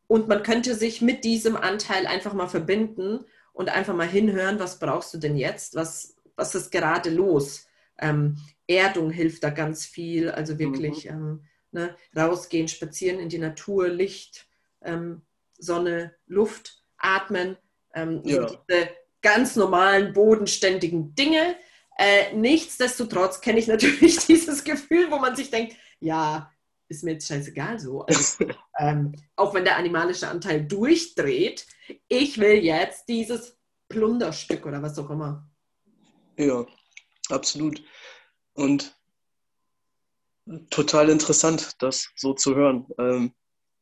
[0.07, 4.79] und man könnte sich mit diesem Anteil einfach mal verbinden und einfach mal hinhören, was
[4.79, 5.75] brauchst du denn jetzt?
[5.75, 7.67] Was, was ist gerade los?
[7.99, 11.11] Ähm, Erdung hilft da ganz viel, also wirklich mhm.
[11.11, 14.47] ähm, ne, rausgehen, spazieren in die Natur, Licht,
[14.81, 15.21] ähm,
[15.57, 17.57] Sonne, Luft, atmen,
[17.93, 18.45] ähm, ja.
[18.45, 18.89] diese
[19.21, 21.55] ganz normalen, bodenständigen Dinge.
[21.97, 26.51] Äh, nichtsdestotrotz kenne ich natürlich dieses Gefühl, wo man sich denkt, ja,
[26.93, 28.01] ist mir jetzt scheißegal so.
[28.05, 28.45] Also,
[28.79, 31.65] ähm, auch wenn der animalische Anteil durchdreht,
[32.07, 33.57] ich will jetzt dieses
[33.89, 35.49] Plunderstück oder was auch immer.
[36.37, 36.65] Ja,
[37.29, 37.83] absolut.
[38.53, 38.95] Und
[40.69, 42.87] total interessant, das so zu hören.
[42.97, 43.33] Ähm,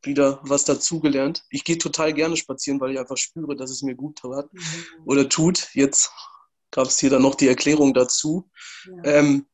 [0.04, 1.44] wieder was dazugelernt.
[1.50, 4.60] Ich gehe total gerne spazieren, weil ich einfach spüre, dass es mir gut tat mhm.
[5.04, 5.68] oder tut.
[5.74, 6.10] Jetzt
[6.70, 8.50] gab es hier dann noch die Erklärung dazu.
[9.04, 9.12] Ja.
[9.18, 9.46] Ähm,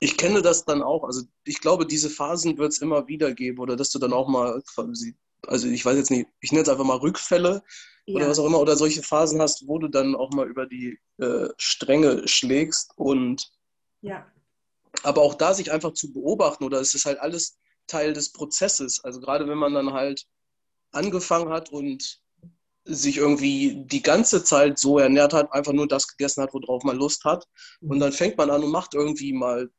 [0.00, 1.04] ich kenne das dann auch.
[1.04, 4.28] Also ich glaube, diese Phasen wird es immer wieder geben oder dass du dann auch
[4.28, 4.62] mal,
[5.46, 7.62] also ich weiß jetzt nicht, ich nenne es einfach mal Rückfälle
[8.06, 8.14] ja.
[8.14, 10.98] oder was auch immer oder solche Phasen hast, wo du dann auch mal über die
[11.18, 13.50] äh, Stränge schlägst und
[14.00, 14.26] ja.
[15.02, 19.02] Aber auch da sich einfach zu beobachten oder es ist halt alles Teil des Prozesses.
[19.04, 20.26] Also gerade wenn man dann halt
[20.92, 22.20] angefangen hat und
[22.84, 26.96] sich irgendwie die ganze Zeit so ernährt hat, einfach nur das gegessen hat, worauf man
[26.96, 27.46] Lust hat.
[27.80, 28.00] Und mhm.
[28.00, 29.70] dann fängt man an und macht irgendwie mal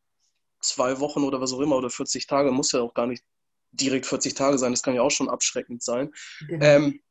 [0.62, 3.24] zwei Wochen oder was auch immer oder 40 Tage, muss ja auch gar nicht
[3.72, 6.12] direkt 40 Tage sein, das kann ja auch schon abschreckend sein.
[6.48, 6.66] Genau.
[6.66, 7.02] Ähm,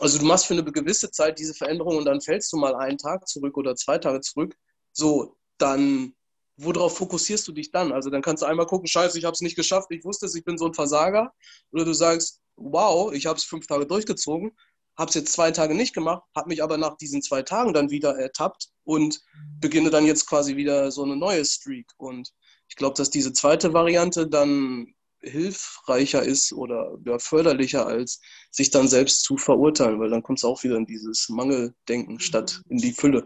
[0.00, 2.98] also du machst für eine gewisse Zeit diese Veränderung und dann fällst du mal einen
[2.98, 4.56] Tag zurück oder zwei Tage zurück.
[4.92, 6.14] So, dann
[6.56, 7.92] worauf fokussierst du dich dann?
[7.92, 10.34] Also dann kannst du einmal gucken, scheiße, ich habe es nicht geschafft, ich wusste es,
[10.34, 11.32] ich bin so ein Versager.
[11.72, 14.56] Oder du sagst, wow, ich habe es fünf Tage durchgezogen,
[14.96, 17.90] habe es jetzt zwei Tage nicht gemacht, habe mich aber nach diesen zwei Tagen dann
[17.90, 19.20] wieder ertappt und
[19.60, 21.86] beginne dann jetzt quasi wieder so eine neue Streak.
[21.96, 22.32] Und
[22.74, 28.88] ich glaube, dass diese zweite Variante dann hilfreicher ist oder ja, förderlicher, als sich dann
[28.88, 32.90] selbst zu verurteilen, weil dann kommt es auch wieder in dieses Mangeldenken statt in die
[32.90, 33.24] Fülle.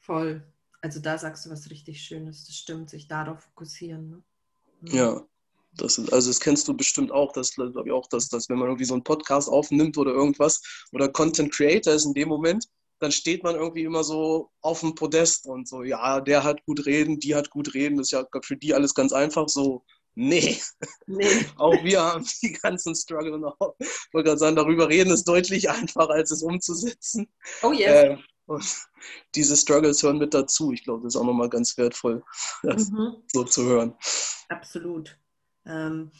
[0.00, 0.44] Voll.
[0.80, 4.10] Also da sagst du was richtig Schönes, das stimmt, sich darauf fokussieren.
[4.10, 4.22] Ne?
[4.80, 4.88] Mhm.
[4.88, 5.22] Ja,
[5.76, 8.58] das ist, also das kennst du bestimmt auch, dass, glaube ich auch, dass, dass wenn
[8.58, 12.66] man irgendwie so einen Podcast aufnimmt oder irgendwas oder Content Creator ist in dem Moment,
[13.02, 16.86] dann steht man irgendwie immer so auf dem Podest und so, ja, der hat gut
[16.86, 19.84] reden, die hat gut reden, das ist ja für die alles ganz einfach, so,
[20.14, 20.60] nee.
[21.06, 21.26] nee.
[21.56, 23.56] auch wir haben die ganzen Struggle noch.
[23.80, 27.26] Ich wollte gerade sagen, darüber reden ist deutlich einfacher, als es umzusetzen.
[27.62, 27.88] Oh yes.
[27.88, 28.64] Äh, und
[29.34, 30.72] diese Struggles hören mit dazu.
[30.72, 32.22] Ich glaube, das ist auch nochmal ganz wertvoll,
[32.62, 33.16] das mhm.
[33.32, 33.94] so zu hören.
[34.48, 35.18] Absolut.
[35.66, 36.12] Ähm,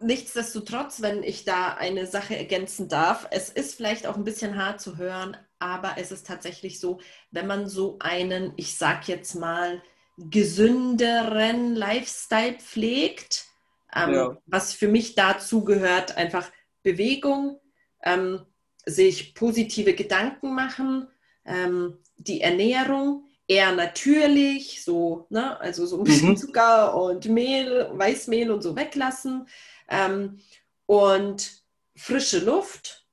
[0.00, 4.80] nichtsdestotrotz, wenn ich da eine Sache ergänzen darf, es ist vielleicht auch ein bisschen hart
[4.80, 9.82] zu hören, aber es ist tatsächlich so, wenn man so einen, ich sag jetzt mal,
[10.18, 13.46] gesünderen Lifestyle pflegt,
[13.94, 14.36] ähm, ja.
[14.46, 16.50] was für mich dazu gehört, einfach
[16.82, 17.60] Bewegung,
[18.02, 18.40] ähm,
[18.86, 21.08] sich positive Gedanken machen,
[21.44, 26.36] ähm, die Ernährung eher natürlich, so, ne, also so ein bisschen mhm.
[26.36, 29.48] Zucker und Mehl, Weißmehl und so weglassen.
[29.88, 30.40] Ähm,
[30.86, 31.62] und
[31.96, 33.06] frische Luft,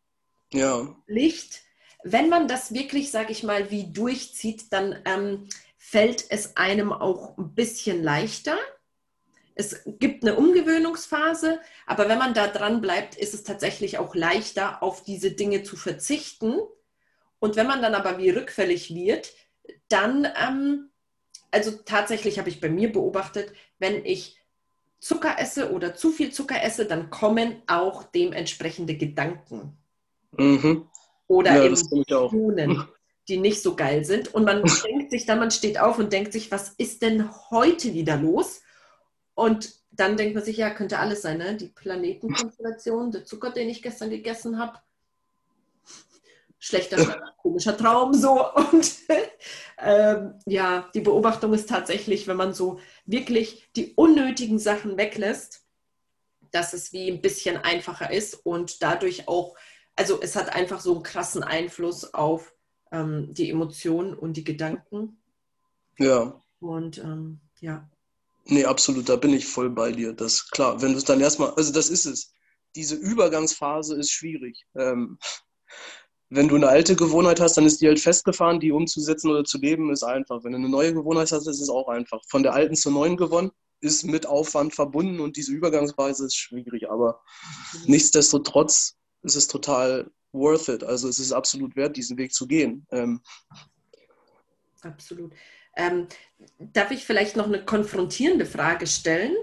[0.51, 0.95] ja.
[1.07, 1.61] Licht.
[2.03, 7.37] Wenn man das wirklich, sage ich mal, wie durchzieht, dann ähm, fällt es einem auch
[7.37, 8.57] ein bisschen leichter.
[9.55, 14.81] Es gibt eine Umgewöhnungsphase, aber wenn man da dran bleibt, ist es tatsächlich auch leichter,
[14.81, 16.59] auf diese Dinge zu verzichten.
[17.39, 19.33] Und wenn man dann aber wie rückfällig wird,
[19.89, 20.89] dann, ähm,
[21.51, 24.39] also tatsächlich habe ich bei mir beobachtet, wenn ich
[24.99, 29.77] Zucker esse oder zu viel Zucker esse, dann kommen auch dementsprechende Gedanken.
[30.31, 30.87] Mhm.
[31.33, 32.87] Oder Ja, eben
[33.27, 34.33] die nicht so geil sind.
[34.33, 37.93] Und man denkt sich dann, man steht auf und denkt sich, was ist denn heute
[37.93, 38.61] wieder los?
[39.33, 41.55] Und dann denkt man sich, ja, könnte alles sein, ne?
[41.55, 44.79] Die Planetenkonstellation, der Zucker, den ich gestern gegessen habe.
[46.59, 46.97] Schlechter,
[47.37, 48.51] komischer Traum, so.
[48.53, 48.93] Und
[49.79, 55.61] ähm, ja, die Beobachtung ist tatsächlich, wenn man so wirklich die unnötigen Sachen weglässt,
[56.51, 59.55] dass es wie ein bisschen einfacher ist und dadurch auch,
[59.95, 62.53] also es hat einfach so einen krassen Einfluss auf
[62.91, 65.21] ähm, die Emotionen und die Gedanken.
[65.97, 66.41] Ja.
[66.59, 67.89] Und ähm, ja,
[68.45, 70.13] Nee, absolut, da bin ich voll bei dir.
[70.13, 70.81] Das ist klar.
[70.81, 72.33] Wenn du es dann erstmal, also das ist es.
[72.75, 74.65] Diese Übergangsphase ist schwierig.
[74.75, 75.17] Ähm,
[76.29, 79.59] wenn du eine alte Gewohnheit hast, dann ist die halt festgefahren, die umzusetzen oder zu
[79.59, 80.43] leben, ist einfach.
[80.43, 82.21] Wenn du eine neue Gewohnheit hast, ist es auch einfach.
[82.27, 83.51] Von der alten zur neuen gewonnen,
[83.81, 86.89] ist mit Aufwand verbunden und diese Übergangsphase ist schwierig.
[86.89, 87.21] Aber
[87.85, 90.83] nichtsdestotrotz ist es total worth it.
[90.83, 92.85] Also es ist absolut wert, diesen Weg zu gehen.
[92.91, 93.21] Ähm,
[94.81, 95.33] absolut.
[95.75, 96.07] Ähm,
[96.59, 99.35] darf ich vielleicht noch eine konfrontierende Frage stellen?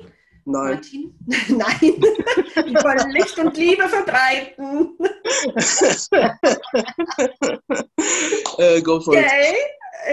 [0.45, 0.75] nein.
[0.75, 1.15] Martin?
[1.57, 4.99] Nein, wir wollen Licht und Liebe verbreiten.
[8.59, 9.25] äh, go for it.
[9.25, 9.55] Okay,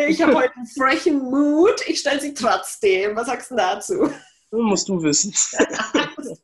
[0.10, 1.82] ich habe heute einen frechen Mood.
[1.88, 3.16] Ich stelle sie trotzdem.
[3.16, 4.12] Was sagst du dazu?
[4.52, 5.34] Musst du wissen.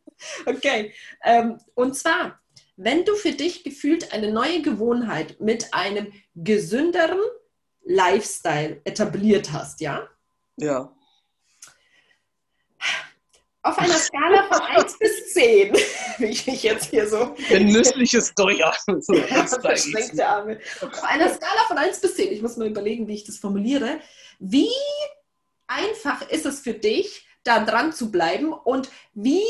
[0.46, 0.94] Okay,
[1.26, 2.40] ähm, und zwar,
[2.84, 7.20] wenn du für dich gefühlt eine neue Gewohnheit mit einem gesünderen
[7.84, 10.08] Lifestyle etabliert hast, ja?
[10.58, 10.94] Ja.
[13.62, 15.74] Auf einer Skala von 1 bis 10,
[16.18, 17.34] wie ich mich jetzt hier so
[18.36, 19.02] Durchatmen.
[19.08, 19.86] Jetzt zeig ich's.
[19.86, 20.60] verschränkte Arme.
[20.82, 24.02] Auf einer Skala von 1 bis 10, ich muss mal überlegen, wie ich das formuliere.
[24.40, 24.70] Wie
[25.68, 29.44] einfach ist es für dich, da dran zu bleiben und wie,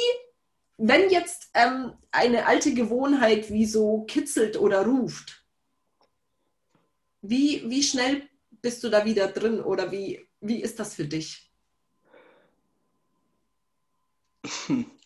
[0.78, 5.46] wenn jetzt ähm, eine alte Gewohnheit wie so kitzelt oder ruft,
[7.22, 8.28] wie, wie schnell
[8.62, 11.52] bist du da wieder drin oder wie, wie ist das für dich?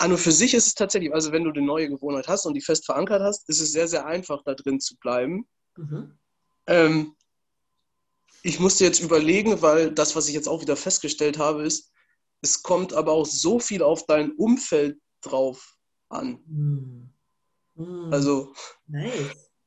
[0.00, 2.54] An und für sich ist es tatsächlich, also wenn du eine neue Gewohnheit hast und
[2.54, 5.48] die fest verankert hast, ist es sehr, sehr einfach, da drin zu bleiben.
[5.76, 6.16] Mhm.
[6.68, 7.16] Ähm,
[8.42, 11.92] ich musste jetzt überlegen, weil das, was ich jetzt auch wieder festgestellt habe, ist,
[12.40, 15.76] es kommt aber auch so viel auf dein Umfeld drauf
[16.08, 16.40] an.
[16.46, 17.10] Mhm.
[17.74, 18.12] Mhm.
[18.12, 18.52] Also,
[18.86, 19.12] nice.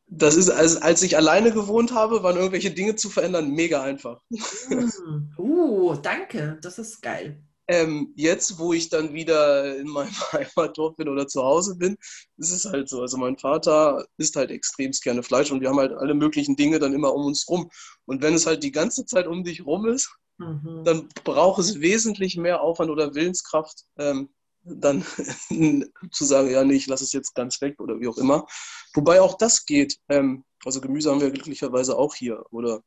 [0.07, 4.21] das ist, als, als ich alleine gewohnt habe, waren irgendwelche Dinge zu verändern mega einfach.
[4.29, 5.33] Mhm.
[5.37, 7.43] Uh, danke, das ist geil.
[7.71, 11.97] Ähm, jetzt, wo ich dann wieder in meinem Heimatdorf bin oder zu Hause bin,
[12.37, 13.01] ist es halt so.
[13.01, 16.79] Also mein Vater isst halt extremst gerne Fleisch und wir haben halt alle möglichen Dinge
[16.79, 17.69] dann immer um uns rum.
[18.05, 20.09] Und wenn es halt die ganze Zeit um dich rum ist,
[20.41, 20.83] Mhm.
[20.83, 24.29] dann braucht es wesentlich mehr Aufwand oder Willenskraft, ähm,
[24.63, 25.03] dann
[26.11, 28.45] zu sagen, ja, nee, ich lasse es jetzt ganz weg oder wie auch immer.
[28.93, 29.97] Wobei auch das geht.
[30.09, 32.43] Ähm, also Gemüse haben wir glücklicherweise auch hier.
[32.51, 32.81] Oder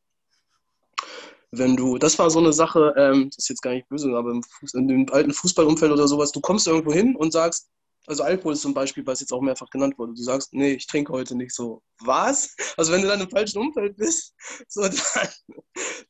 [1.59, 4.31] wenn du, das war so eine Sache, ähm, das ist jetzt gar nicht böse, aber
[4.31, 7.69] im, Fuß, in dem alten Fußballumfeld oder sowas, du kommst irgendwo hin und sagst,
[8.07, 10.87] also Alkohol ist zum Beispiel, was jetzt auch mehrfach genannt wurde, du sagst, nee, ich
[10.87, 11.83] trinke heute nicht so.
[12.01, 12.55] Was?
[12.77, 14.35] Also wenn du dann im falschen Umfeld bist,
[14.69, 14.93] so dann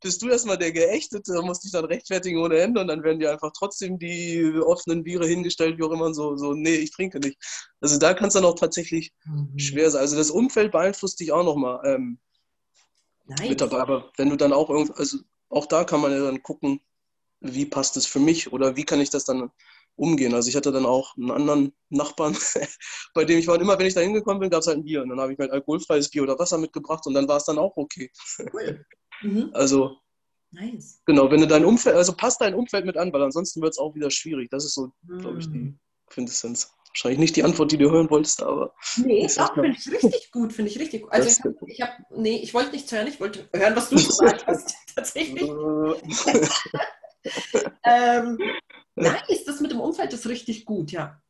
[0.00, 3.30] bist du erstmal der Geächtete, musst dich dann rechtfertigen ohne Ende und dann werden dir
[3.30, 7.38] einfach trotzdem die offenen Biere hingestellt, wie auch immer, so, so nee, ich trinke nicht.
[7.80, 9.58] Also da kann es dann auch tatsächlich Mhm.
[9.58, 10.00] schwer sein.
[10.00, 12.18] Also das Umfeld beeinflusst dich auch nochmal ähm,
[13.26, 13.48] Nice.
[13.48, 13.80] mit dabei.
[13.80, 15.18] Aber wenn du dann auch irgendwie, also
[15.54, 16.80] auch da kann man ja dann gucken,
[17.40, 19.50] wie passt es für mich oder wie kann ich das dann
[19.96, 20.34] umgehen.
[20.34, 22.36] Also ich hatte dann auch einen anderen Nachbarn,
[23.14, 24.84] bei dem ich war, und immer wenn ich da hingekommen bin, gab es halt ein
[24.84, 25.02] Bier.
[25.02, 27.44] Und dann habe ich mir halt alkoholfreies Bier oder Wasser mitgebracht und dann war es
[27.44, 28.10] dann auch okay.
[28.52, 28.84] Cool.
[29.22, 29.50] Mhm.
[29.52, 29.96] Also
[30.50, 31.00] Nice.
[31.06, 33.78] genau, wenn du dein Umfeld, also passt dein Umfeld mit an, weil ansonsten wird es
[33.78, 34.50] auch wieder schwierig.
[34.50, 35.78] Das ist so, glaube ich, die Mhm.
[36.14, 36.72] Quintessenz.
[36.88, 39.92] Wahrscheinlich nicht die Antwort, die du hören wolltest, aber Nee, Ist doch, das finde ich
[40.04, 41.12] richtig gut, finde ich richtig gut.
[41.12, 43.96] Also Das ich habe, hab, nee, ich wollte nichts hören, ich wollte hören, was du
[43.96, 45.42] gesagt hast, tatsächlich.
[45.42, 46.48] äh,
[47.84, 48.38] Ähm,
[48.96, 51.20] nice, das mit dem Umfeld ist richtig gut, ja.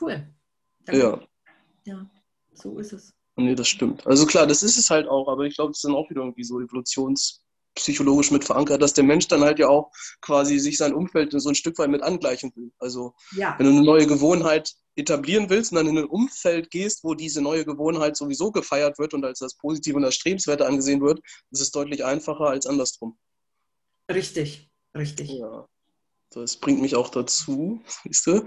[0.00, 0.26] Cool.
[0.84, 1.00] Danke.
[1.00, 1.20] ja.
[1.84, 2.06] Ja,
[2.52, 3.12] so ist es.
[3.36, 4.06] Nee, das stimmt.
[4.06, 6.20] Also klar, das ist es halt auch, aber ich glaube, das ist dann auch wieder
[6.20, 7.42] irgendwie so Evolutions,
[7.74, 11.48] psychologisch mit verankert, dass der Mensch dann halt ja auch quasi sich sein Umfeld so
[11.48, 12.72] ein Stück weit mit angleichen will.
[12.78, 13.54] Also ja.
[13.58, 17.40] wenn du eine neue Gewohnheit etablieren willst und dann in ein Umfeld gehst, wo diese
[17.40, 21.60] neue Gewohnheit sowieso gefeiert wird und als das Positive und das Strebenswerte angesehen wird, ist
[21.60, 23.18] es deutlich einfacher als andersrum.
[24.10, 25.30] Richtig, richtig.
[25.30, 25.68] Ja.
[26.30, 28.46] Das bringt mich auch dazu, siehst du,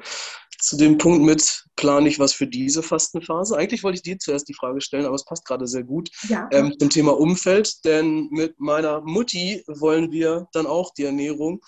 [0.58, 3.58] zu dem Punkt mit, plane ich was für diese Fastenphase?
[3.58, 6.48] Eigentlich wollte ich dir zuerst die Frage stellen, aber es passt gerade sehr gut ja.
[6.52, 11.62] ähm, zum Thema Umfeld, denn mit meiner Mutti wollen wir dann auch die Ernährung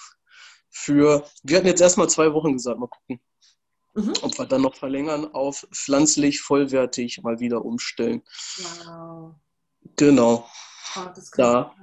[0.69, 3.19] für, wir hatten jetzt erstmal zwei Wochen gesagt, mal gucken,
[3.93, 4.13] mhm.
[4.21, 8.23] ob wir dann noch verlängern, auf pflanzlich vollwertig mal wieder umstellen.
[8.86, 9.36] Wow.
[9.97, 10.49] Genau.
[10.95, 11.75] Oh, da,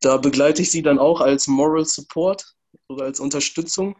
[0.00, 2.56] da begleite ich sie dann auch als Moral Support
[2.88, 3.96] oder als Unterstützung.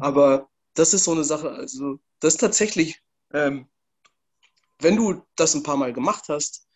[0.00, 3.00] Aber das ist so eine Sache, also das ist tatsächlich,
[3.32, 3.68] ähm,
[4.80, 6.66] wenn du das ein paar Mal gemacht hast,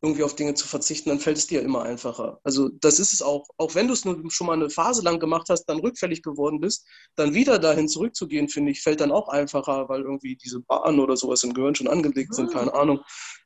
[0.00, 2.38] irgendwie auf Dinge zu verzichten, dann fällt es dir immer einfacher.
[2.44, 5.18] Also das ist es auch, auch wenn du es nur schon mal eine Phase lang
[5.18, 9.28] gemacht hast, dann rückfällig geworden bist, dann wieder dahin zurückzugehen, finde ich, fällt dann auch
[9.28, 12.82] einfacher, weil irgendwie diese Bahnen oder sowas im Gehirn schon angelegt sind, keine ah.
[12.82, 13.00] Ahnung.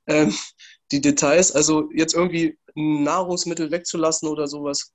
[0.06, 0.34] Ähm,
[0.90, 4.92] die Details, also jetzt irgendwie Nahrungsmittel wegzulassen oder sowas,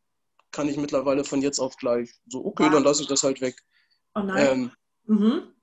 [0.51, 2.13] kann ich mittlerweile von jetzt auf gleich.
[2.27, 2.71] So, okay, wow.
[2.71, 3.55] dann lasse ich das halt weg.
[4.15, 4.71] Oh nein.
[5.07, 5.53] Ähm, mhm.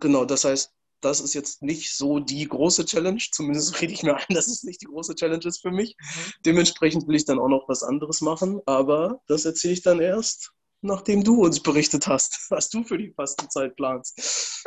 [0.00, 3.22] Genau, das heißt, das ist jetzt nicht so die große Challenge.
[3.32, 5.96] Zumindest rede ich mir ein, dass es nicht die große Challenge ist für mich.
[5.98, 6.32] Mhm.
[6.44, 8.60] Dementsprechend will ich dann auch noch was anderes machen.
[8.66, 13.12] Aber das erzähle ich dann erst, nachdem du uns berichtet hast, was du für die
[13.12, 14.64] Fastenzeit planst.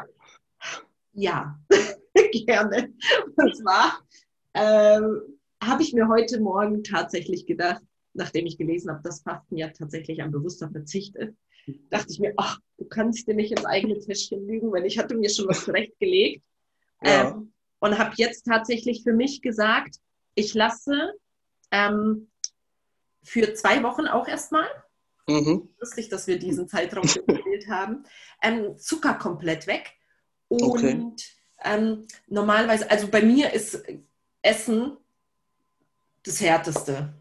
[1.14, 1.60] Ja,
[2.46, 2.94] gerne.
[3.36, 4.00] Und zwar
[4.54, 5.22] ähm,
[5.64, 7.82] habe ich mir heute Morgen tatsächlich gedacht,
[8.14, 11.36] nachdem ich gelesen habe, dass Fasten ja tatsächlich ein bewusster Verzicht ist,
[11.90, 15.16] dachte ich mir, ach, du kannst dir nicht ins eigene Täschchen lügen, weil ich hatte
[15.16, 16.44] mir schon was zurechtgelegt.
[17.02, 17.30] Ja.
[17.30, 19.96] Ähm, und habe jetzt tatsächlich für mich gesagt,
[20.36, 21.14] ich lasse
[21.72, 22.30] ähm,
[23.24, 24.68] für zwei Wochen auch erstmal,
[25.26, 25.70] mhm.
[25.80, 28.04] lustig, dass wir diesen Zeitraum gewählt haben,
[28.42, 29.94] ähm, Zucker komplett weg.
[30.50, 31.14] Und okay.
[31.64, 33.82] ähm, normalerweise, also bei mir ist
[34.42, 34.98] Essen
[36.24, 37.14] das Härteste.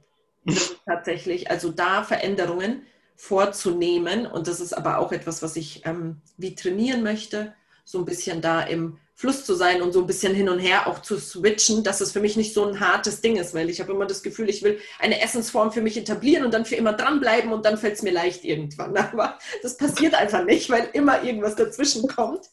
[0.87, 2.83] Tatsächlich, also da Veränderungen
[3.17, 4.27] vorzunehmen.
[4.27, 7.55] Und das ist aber auch etwas, was ich ähm, wie trainieren möchte,
[7.89, 10.87] so ein bisschen da im Fluss zu sein und so ein bisschen hin und her
[10.87, 13.81] auch zu switchen, dass es für mich nicht so ein hartes Ding ist, weil ich
[13.81, 16.93] habe immer das Gefühl, ich will eine Essensform für mich etablieren und dann für immer
[16.93, 18.95] dranbleiben und dann fällt es mir leicht irgendwann.
[18.97, 22.51] Aber das passiert einfach nicht, weil immer irgendwas dazwischen kommt.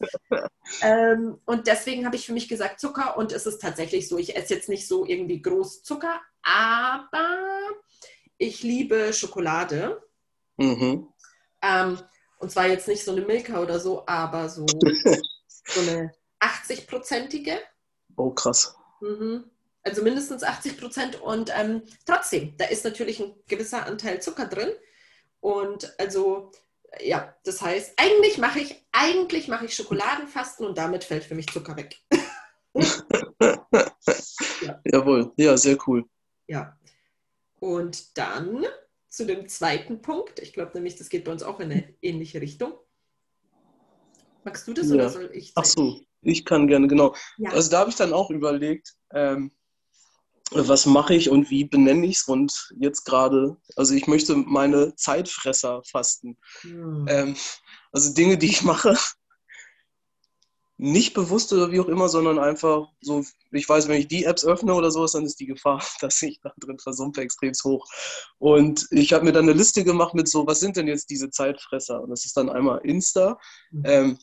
[0.80, 4.36] ähm, und deswegen habe ich für mich gesagt Zucker und es ist tatsächlich so, ich
[4.36, 7.28] esse jetzt nicht so irgendwie groß Zucker, aber
[8.38, 10.02] ich liebe Schokolade.
[10.56, 11.08] Mhm.
[11.60, 11.98] Ähm,
[12.38, 14.66] und zwar jetzt nicht so eine Milka oder so, aber so,
[15.46, 17.58] so eine 80-prozentige.
[18.16, 18.76] Oh, krass.
[19.00, 19.44] Mhm.
[19.82, 21.20] Also mindestens 80 Prozent.
[21.22, 24.70] Und ähm, trotzdem, da ist natürlich ein gewisser Anteil Zucker drin.
[25.40, 26.50] Und also,
[27.00, 31.46] ja, das heißt, eigentlich mache ich, eigentlich mache ich Schokoladenfasten und damit fällt für mich
[31.46, 31.96] Zucker weg.
[34.62, 34.82] ja.
[34.84, 36.04] Jawohl, ja, sehr cool.
[36.48, 36.76] Ja.
[37.60, 38.66] Und dann
[39.16, 40.40] zu dem zweiten Punkt.
[40.40, 42.74] Ich glaube nämlich, das geht bei uns auch in eine ähnliche Richtung.
[44.44, 44.94] Magst du das ja.
[44.94, 45.52] oder soll ich?
[45.54, 47.14] Ach so, ich kann gerne, genau.
[47.38, 47.50] Ja.
[47.50, 49.52] Also da habe ich dann auch überlegt, ähm,
[50.50, 52.24] was mache ich und wie benenne ich es?
[52.24, 56.36] Und jetzt gerade, also ich möchte meine Zeitfresser fasten.
[56.60, 57.06] Hm.
[57.08, 57.36] Ähm,
[57.92, 58.96] also Dinge, die ich mache,
[60.78, 64.44] nicht bewusst oder wie auch immer, sondern einfach so, ich weiß, wenn ich die Apps
[64.44, 67.86] öffne oder sowas, dann ist die Gefahr, dass ich da drin versumpfe, extrem hoch.
[68.38, 71.30] Und ich habe mir dann eine Liste gemacht mit so, was sind denn jetzt diese
[71.30, 72.02] Zeitfresser?
[72.02, 73.38] Und das ist dann einmal Insta.
[73.70, 73.82] Mhm.
[73.84, 74.18] Ähm,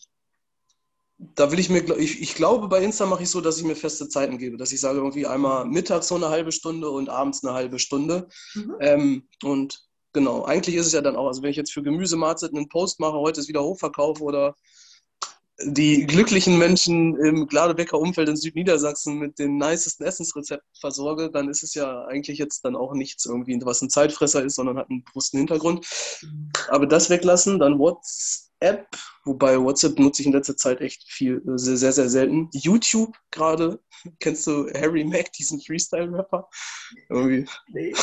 [1.18, 3.76] da will ich mir, ich, ich glaube, bei Insta mache ich so, dass ich mir
[3.76, 7.44] feste Zeiten gebe, dass ich sage, irgendwie einmal mittags so eine halbe Stunde und abends
[7.44, 8.28] eine halbe Stunde.
[8.54, 8.76] Mhm.
[8.80, 12.48] Ähm, und genau, eigentlich ist es ja dann auch, also wenn ich jetzt für Gemüsemarze
[12.48, 14.56] einen Post mache, heute ist wieder Hochverkauf oder
[15.62, 21.64] die glücklichen Menschen im Gladebecker Umfeld in Südniedersachsen mit den nicesten Essensrezepten versorge, dann ist
[21.64, 25.04] es ja eigentlich jetzt dann auch nichts irgendwie, was ein Zeitfresser ist, sondern hat einen
[25.04, 25.86] bewussten Hintergrund.
[26.70, 28.88] Aber das weglassen, dann WhatsApp,
[29.26, 32.50] wobei WhatsApp nutze ich in letzter Zeit echt viel, sehr, sehr, sehr selten.
[32.54, 33.80] YouTube gerade,
[34.20, 36.50] kennst du Harry Mack, diesen Freestyle-Rapper?
[37.10, 37.46] Irgendwie.
[37.72, 37.94] Nee.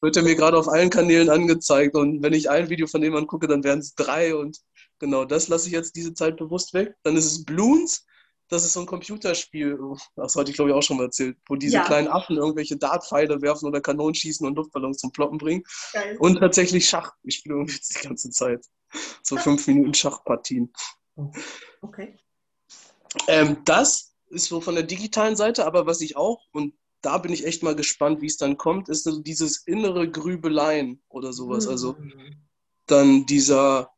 [0.00, 3.14] Wird er mir gerade auf allen Kanälen angezeigt und wenn ich ein Video von dem
[3.16, 4.58] angucke, dann wären es drei und
[4.98, 6.94] Genau, das lasse ich jetzt diese Zeit bewusst weg.
[7.02, 8.06] Dann ist es Bloons.
[8.48, 9.76] Das ist so ein Computerspiel,
[10.14, 11.84] das hatte ich glaube ich auch schon mal erzählt, wo diese ja.
[11.84, 15.64] kleinen Affen irgendwelche Dartpfeile werfen oder Kanonen schießen und Luftballons zum Ploppen bringen.
[15.92, 16.16] Geil.
[16.20, 17.12] Und tatsächlich Schach.
[17.24, 18.64] Ich spiele irgendwie die ganze Zeit.
[19.24, 20.72] So fünf Minuten Schachpartien.
[21.82, 22.16] Okay.
[23.26, 27.32] Ähm, das ist so von der digitalen Seite, aber was ich auch, und da bin
[27.32, 31.66] ich echt mal gespannt, wie es dann kommt, ist so dieses innere Grübeleien oder sowas.
[31.66, 32.36] Also Mhm.
[32.86, 33.90] dann dieser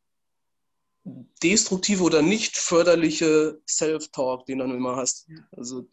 [1.43, 5.29] destruktive oder nicht förderliche Self-Talk, den du dann immer hast.
[5.53, 5.87] Also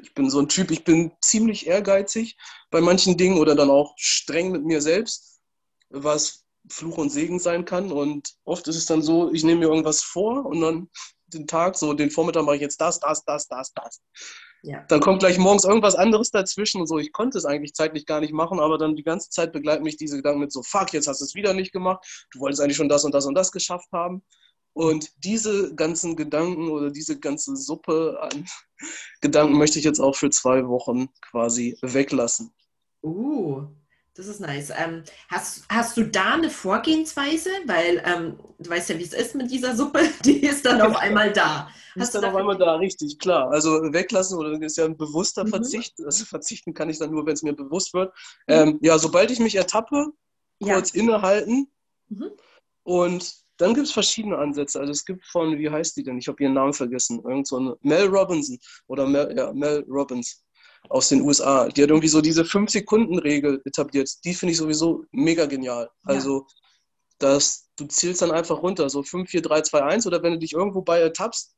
[0.00, 2.36] ich bin so ein Typ, ich bin ziemlich ehrgeizig
[2.70, 5.40] bei manchen Dingen oder dann auch streng mit mir selbst,
[5.88, 7.90] was Fluch und Segen sein kann.
[7.90, 10.90] Und oft ist es dann so, ich nehme mir irgendwas vor und dann
[11.28, 14.00] den Tag, so den Vormittag mache ich jetzt das, das, das, das, das.
[14.62, 14.84] Ja.
[14.88, 16.98] Dann kommt gleich morgens irgendwas anderes dazwischen und so.
[16.98, 19.96] Ich konnte es eigentlich zeitlich gar nicht machen, aber dann die ganze Zeit begleiten mich
[19.96, 22.04] diese Gedanken mit so, fuck, jetzt hast du es wieder nicht gemacht.
[22.30, 24.22] Du wolltest eigentlich schon das und das und das geschafft haben.
[24.72, 28.46] Und diese ganzen Gedanken oder diese ganze Suppe an
[29.20, 32.52] Gedanken möchte ich jetzt auch für zwei Wochen quasi weglassen.
[33.02, 33.64] Uh,
[34.14, 34.70] das ist nice.
[34.76, 37.50] Ähm, hast, hast du da eine Vorgehensweise?
[37.66, 40.96] Weil ähm, du weißt ja, wie es ist mit dieser Suppe, die ist dann auf
[40.96, 41.68] einmal da.
[41.94, 43.50] Ist Hast du dann auf einmal da, richtig, klar.
[43.50, 45.48] Also weglassen oder ist ja ein bewusster Mhm.
[45.48, 45.94] Verzicht.
[46.04, 48.14] Also verzichten kann ich dann nur, wenn es mir bewusst wird.
[48.46, 50.12] Ähm, ja, sobald ich mich ertappe,
[50.60, 50.74] Ja.
[50.74, 51.68] kurz innehalten
[52.08, 52.30] Mhm.
[52.82, 54.80] und dann gibt es verschiedene Ansätze.
[54.80, 56.18] Also es gibt von, wie heißt die denn?
[56.18, 57.22] Ich habe ihren Namen vergessen.
[57.24, 60.44] Irgend so eine Mel Robinson oder Mel, ja, Mel Robbins
[60.88, 61.68] aus den USA.
[61.68, 64.10] Die hat irgendwie so diese 5-Sekunden-Regel etabliert.
[64.24, 65.84] Die finde ich sowieso mega genial.
[65.84, 66.14] Ja.
[66.14, 66.46] Also,
[67.18, 70.38] dass du zählst dann einfach runter, so 5, 4, 3, 2, 1 oder wenn du
[70.38, 71.54] dich irgendwo bei ertappst,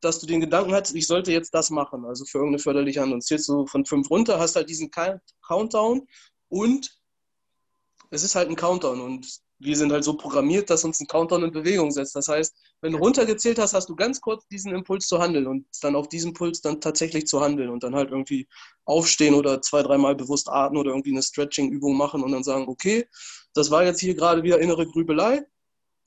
[0.00, 3.20] dass du den Gedanken hast, ich sollte jetzt das machen, also für irgendeine förderliche Handlung.
[3.20, 6.06] Zählst du von 5 runter, hast halt diesen Count- Countdown
[6.48, 7.00] und
[8.10, 11.44] es ist halt ein Countdown und wir sind halt so programmiert, dass uns ein Countdown
[11.44, 12.16] in Bewegung setzt.
[12.16, 15.66] Das heißt, wenn du runtergezählt hast, hast du ganz kurz diesen Impuls zu handeln und
[15.82, 18.48] dann auf diesen Puls dann tatsächlich zu handeln und dann halt irgendwie
[18.84, 23.08] aufstehen oder zwei, dreimal bewusst atmen oder irgendwie eine Stretching-Übung machen und dann sagen, okay,
[23.54, 25.46] das war jetzt hier gerade wieder innere Grübelei,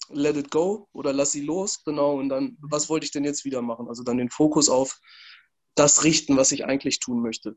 [0.10, 3.46] let it go oder lass sie los, genau, und dann, was wollte ich denn jetzt
[3.46, 3.88] wieder machen?
[3.88, 5.00] Also dann den Fokus auf
[5.76, 7.56] das richten, was ich eigentlich tun möchte.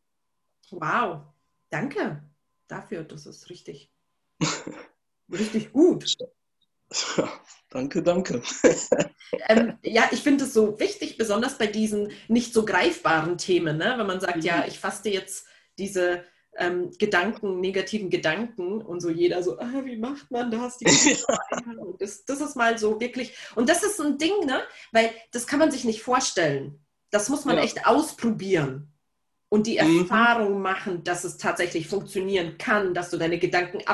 [0.71, 1.23] Wow,
[1.71, 2.23] danke
[2.69, 3.03] dafür.
[3.03, 3.91] Das ist richtig,
[5.33, 6.05] richtig gut.
[7.17, 7.29] Ja,
[7.71, 8.43] danke, danke.
[9.49, 13.95] Ähm, ja, ich finde es so wichtig, besonders bei diesen nicht so greifbaren Themen, ne?
[13.97, 14.43] wenn man sagt, Mhm.
[14.43, 15.47] ja, ich faste jetzt
[15.79, 16.25] diese
[16.57, 20.79] ähm, Gedanken, negativen Gedanken und so jeder so, ah, wie macht man das?
[21.99, 24.63] Das, das ist mal so wirklich, und das ist so ein Ding, ne?
[24.93, 26.85] weil das kann man sich nicht vorstellen.
[27.11, 27.63] Das muss man Ja.
[27.63, 28.93] echt ausprobieren
[29.49, 30.01] und die Mhm.
[30.01, 33.87] Erfahrung machen, dass es tatsächlich funktionieren kann, dass du deine Gedanken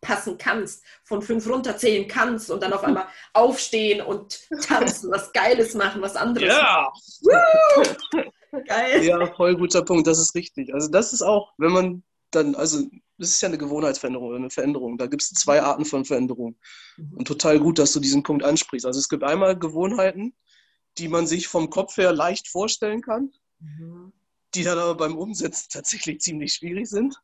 [0.00, 5.74] abpassen kannst, von fünf runterzählen kannst und dann auf einmal aufstehen und tanzen, was Geiles
[5.74, 6.48] machen, was anderes.
[6.48, 6.90] Ja!
[8.66, 9.04] Geil.
[9.04, 10.74] Ja, voll guter Punkt, das ist richtig.
[10.74, 12.84] Also das ist auch, wenn man dann, also
[13.16, 14.98] das ist ja eine Gewohnheitsveränderung oder eine Veränderung.
[14.98, 16.58] Da gibt es zwei Arten von Veränderung.
[16.98, 18.86] Und total gut, dass du diesen Punkt ansprichst.
[18.86, 20.34] Also es gibt einmal Gewohnheiten,
[20.98, 23.30] die man sich vom Kopf her leicht vorstellen kann,
[23.62, 24.12] Mhm.
[24.54, 27.20] die dann aber beim Umsetzen tatsächlich ziemlich schwierig sind.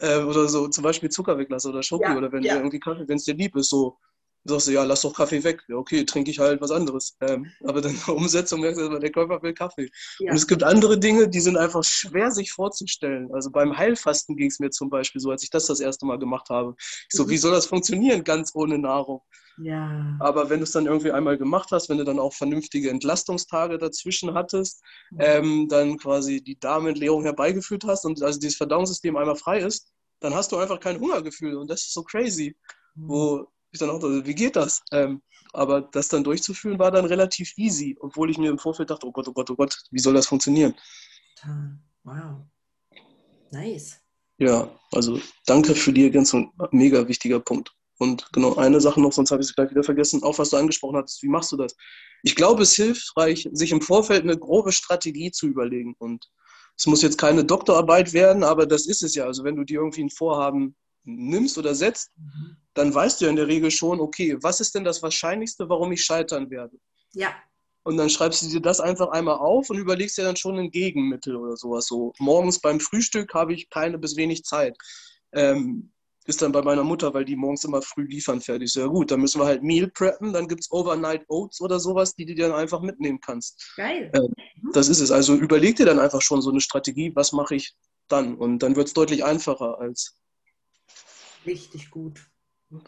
[0.00, 2.56] Äh, oder so zum Beispiel Zucker weglassen oder Schoki Ja, oder wenn ja.
[2.56, 3.98] irgendwie Kaffee, wenn es dir lieb ist, so
[4.44, 5.62] sagst du, ja, lass doch Kaffee weg.
[5.68, 7.16] Ja, okay, trinke ich halt was anderes.
[7.20, 9.90] Ähm, aber dann in der Umsetzung merkst du, der Körper will Kaffee.
[10.18, 10.30] Ja.
[10.30, 13.32] Und es gibt andere Dinge, die sind einfach schwer sich vorzustellen.
[13.34, 16.18] Also beim Heilfasten ging es mir zum Beispiel so, als ich das das erste Mal
[16.18, 16.74] gemacht habe.
[16.78, 17.28] Ich so, Mhm.
[17.30, 19.20] wie soll das funktionieren, ganz ohne Nahrung?
[19.62, 20.16] ja.
[20.20, 23.76] Aber wenn du es dann irgendwie einmal gemacht hast, wenn du dann auch vernünftige Entlastungstage
[23.76, 24.82] dazwischen hattest,
[25.18, 30.34] ähm, dann quasi die Darmentleerung herbeigeführt hast und also dieses Verdauungssystem einmal frei ist, dann
[30.34, 32.56] hast du einfach kein Hungergefühl und das ist so crazy.
[32.94, 34.82] Wo ich dann auch dachte, wie geht das?
[34.92, 39.06] Ähm, aber das dann durchzuführen war dann relativ easy, obwohl ich mir im Vorfeld dachte,
[39.06, 40.74] oh Gott, oh Gott, oh Gott, wie soll das funktionieren?
[42.04, 42.42] Wow.
[43.50, 44.00] Nice.
[44.38, 47.72] Ja, also danke für die Ergänzung, mega wichtiger Punkt.
[47.98, 50.56] Und genau eine Sache noch, sonst habe ich es gleich wieder vergessen, auch was du
[50.56, 51.76] angesprochen hattest, wie machst du das?
[52.22, 55.94] Ich glaube, es ist hilfreich, sich im Vorfeld eine grobe Strategie zu überlegen.
[55.98, 56.30] Und
[56.78, 59.26] es muss jetzt keine Doktorarbeit werden, aber das ist es ja.
[59.26, 60.74] Also wenn du dir irgendwie ein Vorhaben
[61.04, 62.56] nimmst oder setzt, Mhm.
[62.74, 65.92] dann weißt du ja in der Regel schon, okay, was ist denn das Wahrscheinlichste, warum
[65.92, 66.78] ich scheitern werde?
[67.14, 67.34] Ja.
[67.82, 70.70] Und dann schreibst du dir das einfach einmal auf und überlegst dir dann schon ein
[70.70, 71.86] Gegenmittel oder sowas.
[71.86, 74.76] So morgens beim Frühstück habe ich keine bis wenig Zeit.
[75.32, 75.90] Ähm,
[76.26, 78.70] ist dann bei meiner Mutter, weil die morgens immer früh liefern fertig.
[78.70, 81.80] So, ja gut, dann müssen wir halt Meal preppen, dann gibt es Overnight Oats oder
[81.80, 83.72] sowas, die du dir dann einfach mitnehmen kannst.
[83.76, 84.12] Geil.
[84.14, 84.32] Ähm,
[84.74, 85.10] Das ist es.
[85.10, 87.74] Also überleg dir dann einfach schon so eine Strategie, was mache ich
[88.08, 88.34] dann?
[88.36, 90.14] Und dann wird es deutlich einfacher, als
[91.46, 92.20] Richtig gut.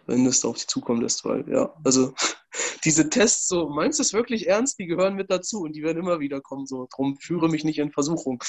[0.07, 2.14] wenn du es auf dich zukommen lässt, weil, ja, also
[2.84, 4.78] diese Tests, so, meinst du es wirklich ernst?
[4.78, 7.78] Die gehören mit dazu und die werden immer wieder kommen, so, drum führe mich nicht
[7.78, 8.42] in Versuchung.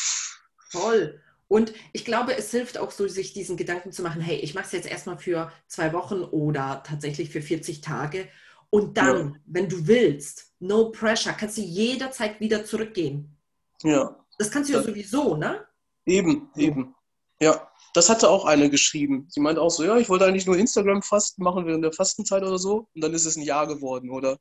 [0.72, 1.22] Toll.
[1.47, 4.66] Und ich glaube, es hilft auch so, sich diesen Gedanken zu machen, hey, ich mache
[4.66, 8.28] es jetzt erstmal für zwei Wochen oder tatsächlich für 40 Tage.
[8.70, 13.38] Und dann, wenn du willst, no pressure, kannst du jederzeit wieder zurückgehen.
[13.84, 14.86] Ja, Das kannst du ja Ja.
[14.86, 15.68] sowieso, ne?
[16.06, 16.95] Eben, eben.
[17.39, 19.28] Ja, das hatte auch eine geschrieben.
[19.30, 22.58] Sie meint auch so, ja, ich wollte eigentlich nur Instagram-Fasten machen während der Fastenzeit oder
[22.58, 22.88] so.
[22.94, 24.10] Und dann ist es ein Jahr geworden.
[24.10, 24.38] Oder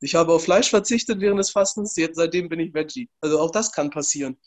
[0.00, 3.10] ich habe auf Fleisch verzichtet während des Fastens, jetzt seitdem bin ich Veggie.
[3.20, 4.38] Also auch das kann passieren.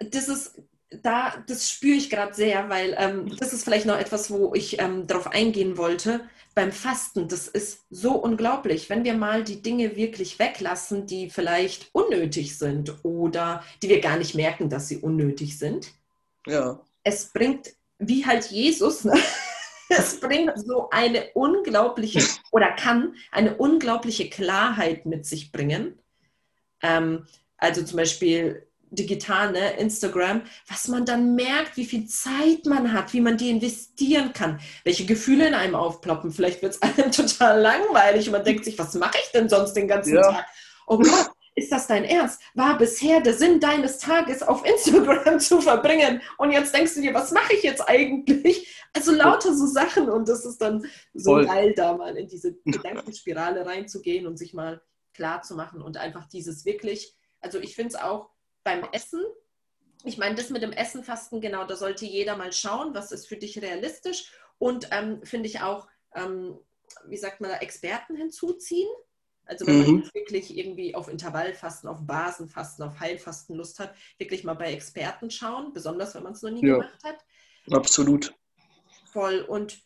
[0.00, 0.58] Das ist,
[1.02, 4.80] da, das spüre ich gerade sehr, weil ähm, das ist vielleicht noch etwas, wo ich
[4.80, 6.20] ähm, darauf eingehen wollte.
[6.54, 8.88] Beim Fasten, das ist so unglaublich.
[8.88, 14.16] Wenn wir mal die Dinge wirklich weglassen, die vielleicht unnötig sind oder die wir gar
[14.16, 15.92] nicht merken, dass sie unnötig sind.
[16.46, 16.80] Ja.
[17.02, 19.14] Es bringt, wie halt Jesus, ne?
[19.88, 25.98] es bringt so eine unglaubliche oder kann eine unglaubliche Klarheit mit sich bringen.
[26.82, 27.26] Ähm,
[27.56, 33.12] also zum Beispiel digital, ne, Instagram, was man dann merkt, wie viel Zeit man hat,
[33.12, 36.32] wie man die investieren kann, welche Gefühle in einem aufploppen.
[36.32, 39.74] Vielleicht wird es einem total langweilig und man denkt sich, was mache ich denn sonst
[39.74, 40.22] den ganzen ja.
[40.22, 40.46] Tag?
[40.86, 42.40] Oh Gott, ist das dein Ernst?
[42.54, 47.14] War bisher der Sinn deines Tages auf Instagram zu verbringen und jetzt denkst du dir,
[47.14, 48.72] was mache ich jetzt eigentlich?
[48.92, 51.46] Also lauter so Sachen und das ist dann so Voll.
[51.46, 54.80] geil, da mal in diese Gedankenspirale reinzugehen und sich mal
[55.14, 58.30] klar zu machen und einfach dieses wirklich, also ich finde es auch,
[58.62, 59.22] beim Essen.
[60.04, 63.28] Ich meine, das mit dem Essen fasten, genau, da sollte jeder mal schauen, was ist
[63.28, 64.32] für dich realistisch.
[64.58, 66.58] Und ähm, finde ich auch, ähm,
[67.06, 68.88] wie sagt man, Experten hinzuziehen.
[69.46, 69.98] Also wenn mhm.
[70.00, 75.30] man wirklich irgendwie auf Intervallfasten, auf Basenfasten, auf Heilfasten Lust hat, wirklich mal bei Experten
[75.30, 76.74] schauen, besonders wenn man es noch nie ja.
[76.74, 77.24] gemacht hat.
[77.70, 78.34] Absolut.
[79.12, 79.40] Voll.
[79.40, 79.78] Und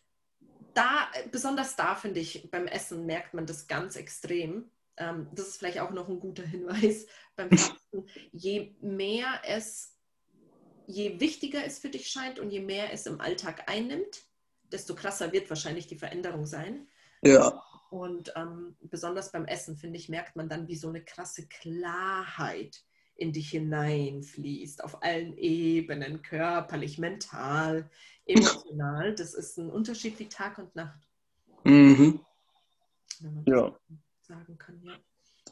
[0.73, 4.69] da, besonders da finde ich, beim Essen merkt man das ganz extrem
[5.01, 9.95] ähm, das ist vielleicht auch noch ein guter Hinweis beim Fasten, je mehr es,
[10.87, 14.23] je wichtiger es für dich scheint und je mehr es im Alltag einnimmt,
[14.71, 16.87] desto krasser wird wahrscheinlich die Veränderung sein.
[17.21, 17.63] Ja.
[17.91, 22.83] Und ähm, besonders beim Essen, finde ich, merkt man dann, wie so eine krasse Klarheit
[23.15, 27.87] in dich hineinfließt, auf allen Ebenen, körperlich, mental,
[28.25, 29.13] emotional.
[29.13, 30.99] Das ist ein Unterschied wie Tag und Nacht.
[31.65, 32.21] Mhm.
[33.45, 33.75] Ja
[34.31, 34.93] sagen kann, ja.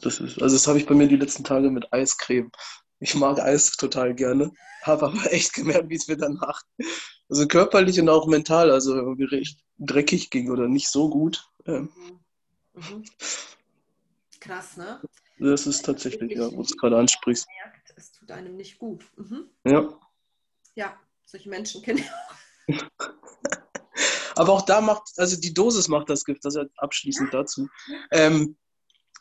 [0.02, 2.52] Das ist, also das habe ich bei mir die letzten Tage mit Eiscreme.
[3.00, 4.52] Ich mag Eis total gerne,
[4.84, 6.62] habe aber echt gemerkt, wie es mir danach,
[7.30, 11.50] also körperlich und auch mental, also irgendwie recht dreckig ging oder nicht so gut.
[11.66, 11.90] Ähm.
[11.96, 12.20] Mhm.
[14.40, 15.02] Krass, ne?
[15.40, 17.48] Das ist tatsächlich, ja, wo du es gerade ansprichst.
[17.64, 19.06] Merkt, es tut einem nicht gut.
[19.18, 19.50] Mhm.
[19.66, 20.00] Ja.
[20.76, 23.10] Ja, solche Menschen kenne ich auch.
[24.36, 27.68] aber auch da macht, also die Dosis macht das Gift, das ist ja abschließend dazu.
[28.12, 28.58] Ähm,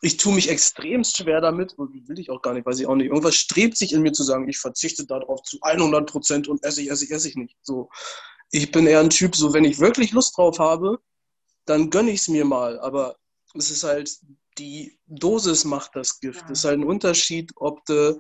[0.01, 3.09] ich tue mich extremst schwer damit, will ich auch gar nicht, weiß ich auch nicht.
[3.09, 6.83] Irgendwas strebt sich in mir zu sagen, ich verzichte darauf zu 100 Prozent und esse
[6.83, 7.57] ich, esse ich, esse ich nicht.
[7.63, 7.91] So,
[8.53, 11.01] ich bin eher ein Typ, so wenn ich wirklich Lust drauf habe,
[11.65, 12.79] dann gönne ich es mir mal.
[12.79, 13.17] Aber
[13.55, 14.11] es ist halt,
[14.59, 16.45] die Dosis macht das Gift.
[16.47, 18.19] Es ist halt ein Unterschied, ob du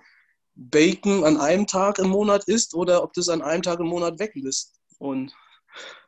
[0.54, 3.86] Bacon an einem Tag im Monat isst oder ob du es an einem Tag im
[3.86, 4.74] Monat weglässt.
[4.98, 5.32] Und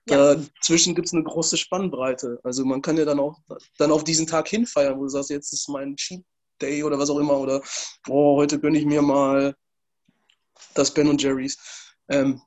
[0.08, 0.34] ja.
[0.34, 2.40] Dazwischen gibt es eine große Spannbreite.
[2.42, 3.38] Also man kann ja dann auch
[3.78, 6.24] dann auf diesen Tag hinfeiern, wo du sagst, jetzt ist mein Cheat
[6.60, 7.38] Day oder was auch immer.
[7.38, 7.62] Oder
[8.08, 9.54] oh, heute gönne ich mir mal
[10.74, 11.56] das Ben und Jerry's.
[12.08, 12.40] Ähm,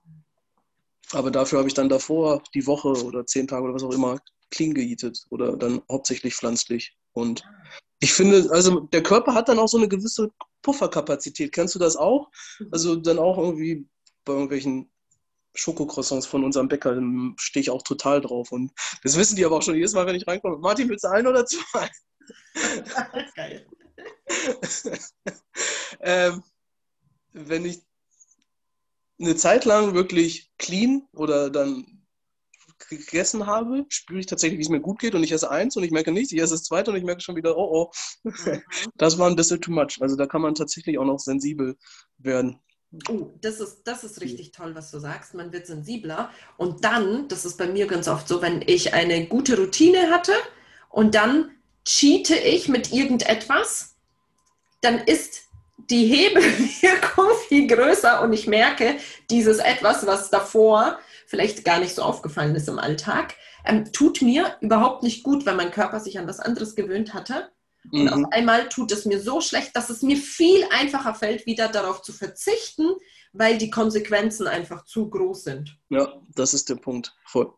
[1.11, 4.19] aber dafür habe ich dann davor die Woche oder zehn Tage oder was auch immer
[4.53, 6.95] clean geeatet oder dann hauptsächlich pflanzlich.
[7.13, 7.43] Und
[7.99, 10.31] ich finde, also der Körper hat dann auch so eine gewisse
[10.61, 11.51] Pufferkapazität.
[11.51, 12.29] Kennst du das auch?
[12.71, 13.87] Also dann auch irgendwie
[14.25, 14.91] bei irgendwelchen
[15.55, 16.99] Schokocroissants von unserem Bäcker,
[17.37, 18.51] stehe ich auch total drauf.
[18.51, 18.71] Und
[19.03, 20.57] das wissen die aber auch schon jedes Mal, wenn ich reinkomme.
[20.57, 21.89] Martin, willst du ein oder zwei?
[23.35, 23.67] Geil.
[25.99, 26.43] ähm,
[27.33, 27.81] wenn ich
[29.19, 32.02] eine Zeit lang wirklich clean oder dann
[32.89, 35.83] gegessen habe, spüre ich tatsächlich, wie es mir gut geht und ich esse eins und
[35.83, 37.91] ich merke nichts, ich esse das zweite und ich merke schon wieder, oh oh,
[38.23, 38.61] mhm.
[38.97, 39.97] das war ein bisschen too much.
[40.01, 41.75] Also da kann man tatsächlich auch noch sensibel
[42.17, 42.59] werden.
[43.09, 45.33] Oh, das ist, das ist richtig toll, was du sagst.
[45.33, 46.29] Man wird sensibler.
[46.57, 50.33] Und dann, das ist bei mir ganz oft so, wenn ich eine gute Routine hatte
[50.89, 51.51] und dann
[51.85, 53.95] cheate ich mit irgendetwas,
[54.81, 55.43] dann ist
[55.89, 58.97] die Hebelwirkung viel größer und ich merke,
[59.29, 60.99] dieses etwas, was davor
[61.33, 63.33] vielleicht gar nicht so aufgefallen ist im Alltag,
[63.65, 67.49] ähm, tut mir überhaupt nicht gut, weil mein Körper sich an was anderes gewöhnt hatte.
[67.91, 68.25] Und mhm.
[68.25, 72.03] auf einmal tut es mir so schlecht, dass es mir viel einfacher fällt, wieder darauf
[72.03, 72.87] zu verzichten,
[73.31, 75.75] weil die Konsequenzen einfach zu groß sind.
[75.89, 77.15] Ja, das ist der Punkt.
[77.25, 77.51] Voll.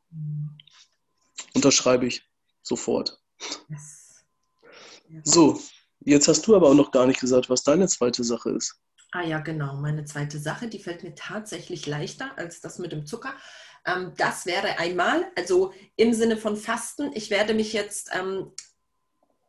[1.54, 2.24] Unterschreibe ich
[2.62, 3.22] sofort.
[3.68, 4.24] Yes.
[5.10, 5.22] Yes.
[5.26, 5.60] So,
[6.00, 8.80] jetzt hast du aber auch noch gar nicht gesagt, was deine zweite Sache ist.
[9.16, 9.78] Ah ja, genau.
[9.78, 13.34] Meine zweite Sache, die fällt mir tatsächlich leichter als das mit dem Zucker.
[13.86, 18.52] Ähm, das wäre einmal, also im Sinne von Fasten, ich werde mich jetzt ähm,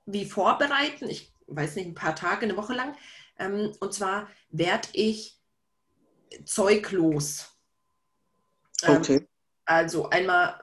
[0.05, 2.95] wie vorbereiten, ich weiß nicht, ein paar Tage, eine Woche lang.
[3.41, 5.37] Ähm, und zwar werde ich
[6.45, 7.51] zeuglos
[8.85, 9.29] Ähm, okay.
[9.65, 10.63] Also einmal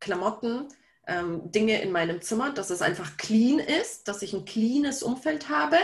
[0.00, 0.68] Klamotten,
[1.06, 5.50] ähm, Dinge in meinem Zimmer, dass es einfach clean ist, dass ich ein cleanes Umfeld
[5.50, 5.76] habe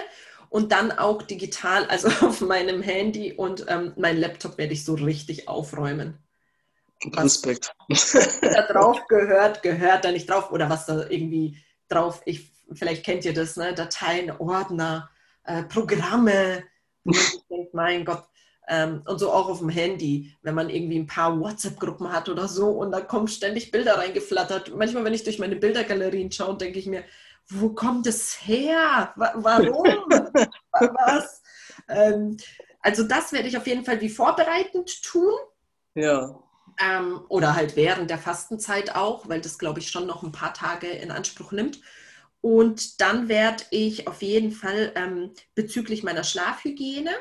[0.52, 4.94] und dann auch digital, also auf meinem Handy und ähm, mein Laptop werde ich so
[4.94, 6.18] richtig aufräumen.
[7.16, 7.72] Respekt.
[7.88, 11.56] Was da drauf gehört, gehört da nicht drauf oder was da irgendwie
[11.88, 13.74] drauf, ich, vielleicht kennt ihr das, ne?
[13.74, 15.10] Dateien, Ordner,
[15.44, 16.62] äh, Programme.
[17.72, 18.24] mein Gott,
[18.68, 22.46] ähm, und so auch auf dem Handy, wenn man irgendwie ein paar WhatsApp-Gruppen hat oder
[22.46, 24.76] so und da kommen ständig Bilder reingeflattert.
[24.76, 27.04] Manchmal, wenn ich durch meine Bildergalerien schaue, denke ich mir,
[27.48, 29.12] wo kommt es her?
[29.16, 29.86] Warum?
[30.72, 31.42] Was?
[31.88, 32.36] Ähm,
[32.80, 35.32] also das werde ich auf jeden Fall wie vorbereitend tun.
[35.94, 36.38] Ja.
[36.80, 40.54] Ähm, oder halt während der Fastenzeit auch, weil das, glaube ich, schon noch ein paar
[40.54, 41.80] Tage in Anspruch nimmt.
[42.40, 47.12] Und dann werde ich auf jeden Fall ähm, bezüglich meiner Schlafhygiene,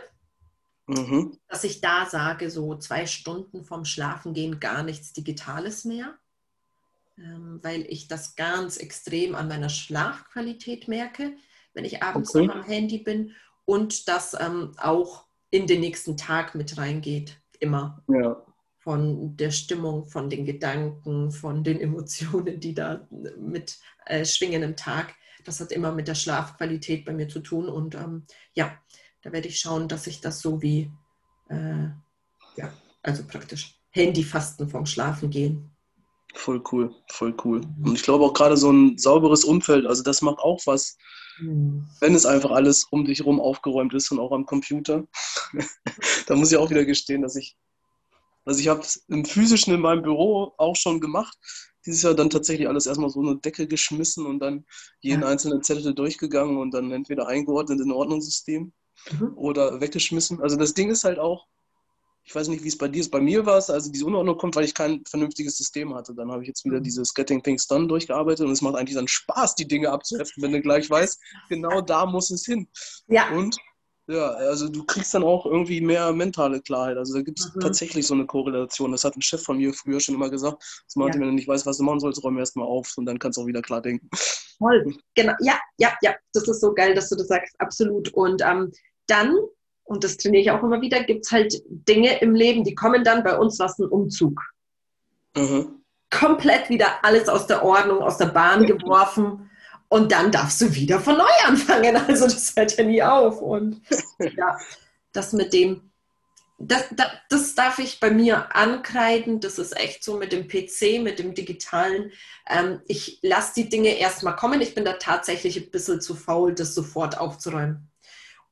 [0.88, 1.38] mhm.
[1.48, 6.16] dass ich da sage, so zwei Stunden vom Schlafengehen gar nichts Digitales mehr,
[7.62, 11.34] weil ich das ganz extrem an meiner Schlafqualität merke,
[11.74, 12.48] wenn ich abends okay.
[12.48, 13.34] noch am Handy bin
[13.66, 18.04] und das ähm, auch in den nächsten Tag mit reingeht, immer.
[18.08, 18.44] Ja
[18.82, 23.08] von der Stimmung, von den Gedanken, von den Emotionen, die da
[23.38, 25.14] mit äh, schwingen im Tag.
[25.46, 27.70] Das hat immer mit der Schlafqualität bei mir zu tun.
[27.70, 28.76] Und ähm, ja,
[29.22, 30.92] da werde ich schauen, dass ich das so wie,
[31.50, 31.90] äh,
[32.56, 35.71] ja, also praktisch Handyfasten vom Schlafen gehen.
[36.34, 37.62] Voll cool, voll cool.
[37.84, 40.98] Und ich glaube auch gerade so ein sauberes Umfeld, also das macht auch was,
[41.40, 41.88] mhm.
[42.00, 45.06] wenn es einfach alles um dich herum aufgeräumt ist und auch am Computer.
[46.28, 47.58] da muss ich auch wieder gestehen, dass ich
[48.46, 51.38] also ich habe es im physischen in meinem Büro auch schon gemacht.
[51.86, 54.66] Dieses Jahr dann tatsächlich alles erstmal so eine Decke geschmissen und dann
[55.00, 55.28] jeden ja.
[55.28, 58.74] einzelnen Zettel durchgegangen und dann entweder eingeordnet in ein Ordnungssystem
[59.12, 59.34] mhm.
[59.36, 60.42] oder weggeschmissen.
[60.42, 61.48] Also das Ding ist halt auch,
[62.24, 63.10] ich weiß nicht, wie es bei dir ist.
[63.10, 66.14] Bei mir war es, also diese Unordnung kommt, weil ich kein vernünftiges System hatte.
[66.14, 66.84] Dann habe ich jetzt wieder mhm.
[66.84, 70.52] dieses Getting Things Done durchgearbeitet und es macht eigentlich dann Spaß, die Dinge abzuheften, wenn
[70.52, 71.20] du gleich weißt,
[71.50, 72.68] genau da muss es hin.
[73.08, 73.32] Ja.
[73.32, 73.58] Und
[74.08, 76.98] ja, also du kriegst dann auch irgendwie mehr mentale Klarheit.
[76.98, 77.62] Also da gibt es mhm.
[77.62, 78.92] tatsächlich so eine Korrelation.
[78.92, 80.62] Das hat ein Chef von mir früher schon immer gesagt.
[80.86, 81.22] Das meinte, ja.
[81.22, 83.44] wenn du nicht weißt, was du machen sollst, räume erstmal auf und dann kannst du
[83.44, 84.10] auch wieder klar denken.
[84.58, 85.34] Toll, genau.
[85.42, 86.16] Ja, ja, ja.
[86.34, 87.56] Das ist so geil, dass du das sagst.
[87.60, 88.14] Absolut.
[88.14, 88.72] Und ähm,
[89.08, 89.38] dann,
[89.84, 93.04] und das trainiere ich auch immer wieder, gibt es halt Dinge im Leben, die kommen
[93.04, 94.42] dann bei uns was ein Umzug.
[95.36, 95.82] Mhm.
[96.10, 99.50] Komplett wieder alles aus der Ordnung, aus der Bahn geworfen
[99.92, 101.98] und dann darfst du wieder von neu anfangen.
[102.08, 103.42] Also das hört ja nie auf.
[103.42, 103.82] Und
[104.20, 104.58] ja,
[105.12, 105.92] das mit dem,
[106.58, 109.42] das, das, das, darf ich bei mir ankreiden.
[109.42, 112.14] Das ist echt so mit dem PC, mit dem Digitalen.
[112.50, 114.62] Ähm, ich lasse die Dinge erstmal kommen.
[114.62, 117.92] Ich bin da tatsächlich ein bisschen zu faul, das sofort aufzuräumen.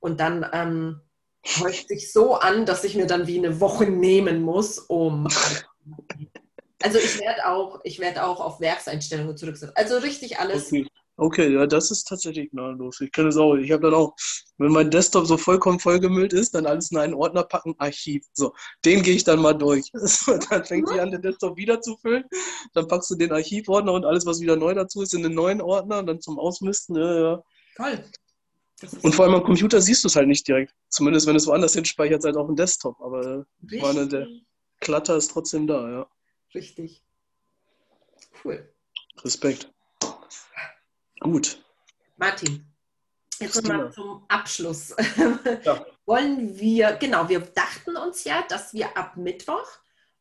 [0.02, 1.00] Und dann ähm,
[1.46, 5.28] häuft sich so an, dass ich mir dann wie eine Woche nehmen muss, um.
[6.82, 9.76] Also ich werde auch, ich werde auch auf Werkseinstellungen zurücksetzen.
[9.76, 10.68] Also richtig alles.
[10.68, 10.88] Okay.
[11.22, 13.02] Okay, ja, das ist tatsächlich gnadenlos.
[13.02, 13.56] Ich kenne es auch.
[13.56, 14.16] Ich habe dann auch,
[14.58, 18.24] wenn mein Desktop so vollkommen vollgemüllt ist, dann alles in einen Ordner packen, Archiv.
[18.32, 18.54] So,
[18.86, 19.92] den gehe ich dann mal durch.
[20.50, 22.24] dann fängt sich an, den Desktop wieder zu füllen.
[22.74, 25.60] Dann packst du den Archivordner und alles, was wieder neu dazu ist, in den neuen
[25.60, 26.96] Ordner und dann zum Ausmisten.
[26.96, 27.44] Ja, ja.
[27.76, 28.02] Toll.
[29.02, 30.74] Und vor allem am Computer siehst du es halt nicht direkt.
[30.90, 33.00] Zumindest wenn es woanders hinspeichert, halt auf dem Desktop.
[33.02, 34.28] Aber meine, der
[34.80, 36.08] Klatter ist trotzdem da, ja.
[36.54, 37.04] Richtig.
[38.44, 38.68] Cool.
[39.24, 39.72] Respekt.
[41.20, 41.62] Gut.
[42.18, 42.66] Martin,
[43.40, 44.96] jetzt nochmal zum Abschluss.
[45.64, 45.86] Ja.
[46.06, 49.68] Wollen wir, genau, wir dachten uns ja, dass wir ab Mittwoch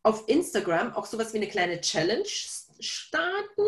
[0.02, 2.28] auf Instagram auch sowas wie eine kleine Challenge
[2.80, 3.62] starten.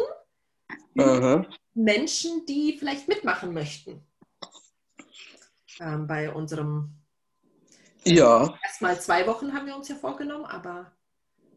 [0.99, 1.47] Aha.
[1.75, 4.05] Menschen, die vielleicht mitmachen möchten.
[5.81, 6.91] Ähm, bei unserem.
[8.05, 8.55] Ja.
[8.63, 10.93] Erstmal zwei Wochen haben wir uns ja vorgenommen, aber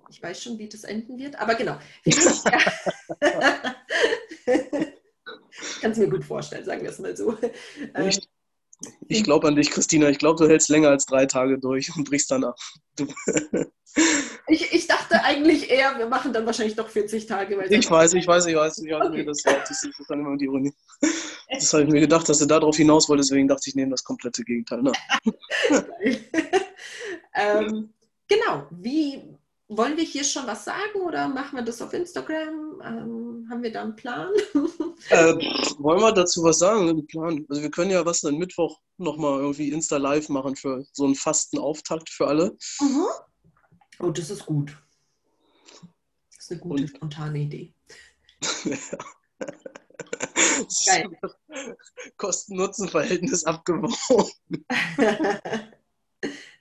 [0.10, 1.36] ich weiß schon, wie das enden wird.
[1.40, 1.78] Aber genau.
[5.82, 7.38] Kann es mir gut vorstellen, sagen wir es mal so.
[7.94, 8.30] Echt?
[9.08, 10.10] Ich glaube an dich, Christina.
[10.10, 12.58] Ich glaube, du hältst länger als drei Tage durch und brichst dann ab.
[14.48, 17.56] Ich, ich, dachte eigentlich eher, wir machen dann wahrscheinlich doch 40 Tage.
[17.70, 18.78] ich weiß, ich weiß, ich weiß.
[18.80, 19.24] Ich weiß okay.
[19.24, 20.74] das, das ist dann immer die Ironie.
[21.50, 24.04] Das habe ich mir gedacht, dass du darauf hinaus wolltest, deswegen dachte ich, nehme das
[24.04, 24.82] komplette Gegenteil.
[24.82, 24.92] Ne?
[27.36, 27.94] ähm,
[28.28, 28.68] genau.
[28.72, 29.22] Wie
[29.68, 32.82] wollen wir hier schon was sagen oder machen wir das auf Instagram?
[32.84, 34.30] Ähm, haben wir da einen Plan?
[35.10, 35.34] äh,
[35.78, 37.06] wollen wir dazu was sagen?
[37.08, 37.46] Plan?
[37.50, 41.60] Also wir können ja was dann Mittwoch nochmal irgendwie Insta-Live machen für so einen fasten
[41.60, 42.58] Auftakt für alle.
[42.80, 43.06] Mhm.
[44.00, 44.78] Oh, das ist gut.
[46.36, 47.74] Das ist eine gute, Und, spontane Idee.
[50.86, 51.10] Geil.
[52.18, 54.34] Kosten-Nutzen-Verhältnis abgewogen.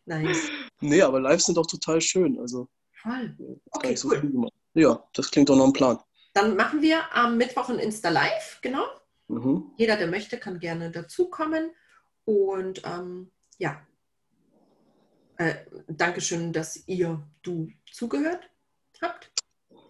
[0.04, 0.36] Nein.
[0.80, 2.38] Nee, aber Lives sind auch total schön.
[2.38, 2.68] Also
[3.02, 3.36] Voll.
[3.72, 4.48] Okay, so cool.
[4.74, 5.98] Ja, das klingt doch noch ein Plan.
[6.34, 8.86] Dann machen wir am Mittwoch ein Insta-Live, genau.
[9.28, 9.72] Mhm.
[9.76, 11.72] Jeder, der möchte, kann gerne dazukommen.
[12.24, 13.84] Und ähm, ja,
[15.50, 18.48] äh, Dankeschön, dass ihr, du zugehört
[19.00, 19.30] habt.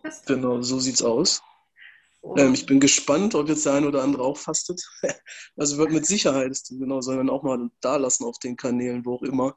[0.05, 0.27] Hast.
[0.27, 1.43] Genau, so sieht's aus.
[2.37, 4.81] Ähm, ich bin gespannt, ob jetzt der eine oder andere auch fastet.
[5.57, 9.17] also wird mit Sicherheit, genau, sollen wir auch mal da lassen auf den Kanälen, wo
[9.17, 9.57] auch immer,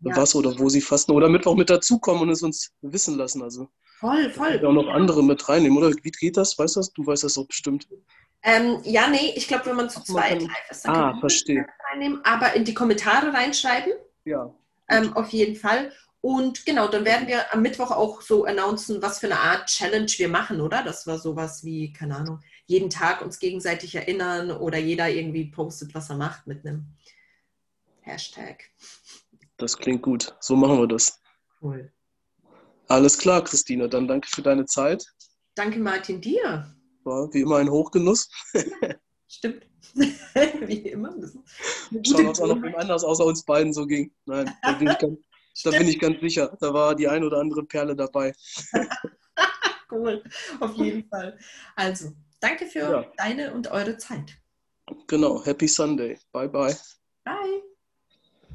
[0.00, 0.16] ja.
[0.16, 1.12] was oder wo sie fasten.
[1.12, 3.42] Oder Mittwoch mit dazukommen und es uns wissen lassen.
[3.42, 3.68] Also
[3.98, 4.64] voll, voll.
[4.64, 5.90] auch noch andere mit reinnehmen, oder?
[5.90, 6.58] Wie geht das?
[6.58, 6.92] Weißt du das?
[6.92, 7.86] Du weißt das doch bestimmt.
[8.42, 11.66] Ähm, ja, nee, ich glaube, wenn man zu zweit live ist, dann ah, kann verstehe.
[11.90, 13.92] reinnehmen, aber in die Kommentare reinschreiben.
[14.24, 14.54] Ja.
[14.88, 15.92] Ähm, auf jeden Fall.
[16.20, 20.10] Und genau, dann werden wir am Mittwoch auch so announcen, was für eine Art Challenge
[20.16, 20.82] wir machen, oder?
[20.82, 25.94] Das war sowas wie, keine Ahnung, jeden Tag uns gegenseitig erinnern oder jeder irgendwie postet,
[25.94, 26.86] was er macht mit einem
[28.00, 28.64] Hashtag.
[29.56, 30.34] Das klingt gut.
[30.40, 31.20] So machen wir das.
[31.62, 31.92] Cool.
[32.88, 33.88] Alles klar, Christine.
[33.88, 35.06] Dann danke für deine Zeit.
[35.54, 36.74] Danke, Martin, dir.
[37.04, 38.28] War wie immer ein Hochgenuss.
[39.28, 39.66] Stimmt.
[40.66, 41.14] wie immer.
[41.16, 44.12] Es auch noch wem anders außer uns beiden so ging.
[44.26, 45.18] Nein, da bin ich ganz,
[45.64, 46.56] da bin ich ganz sicher.
[46.60, 48.32] Da war die ein oder andere Perle dabei.
[49.90, 50.22] cool,
[50.60, 51.38] auf jeden Fall.
[51.74, 53.12] Also, danke für ja.
[53.16, 54.38] deine und eure Zeit.
[55.08, 56.18] Genau, Happy Sunday.
[56.32, 56.76] Bye, bye.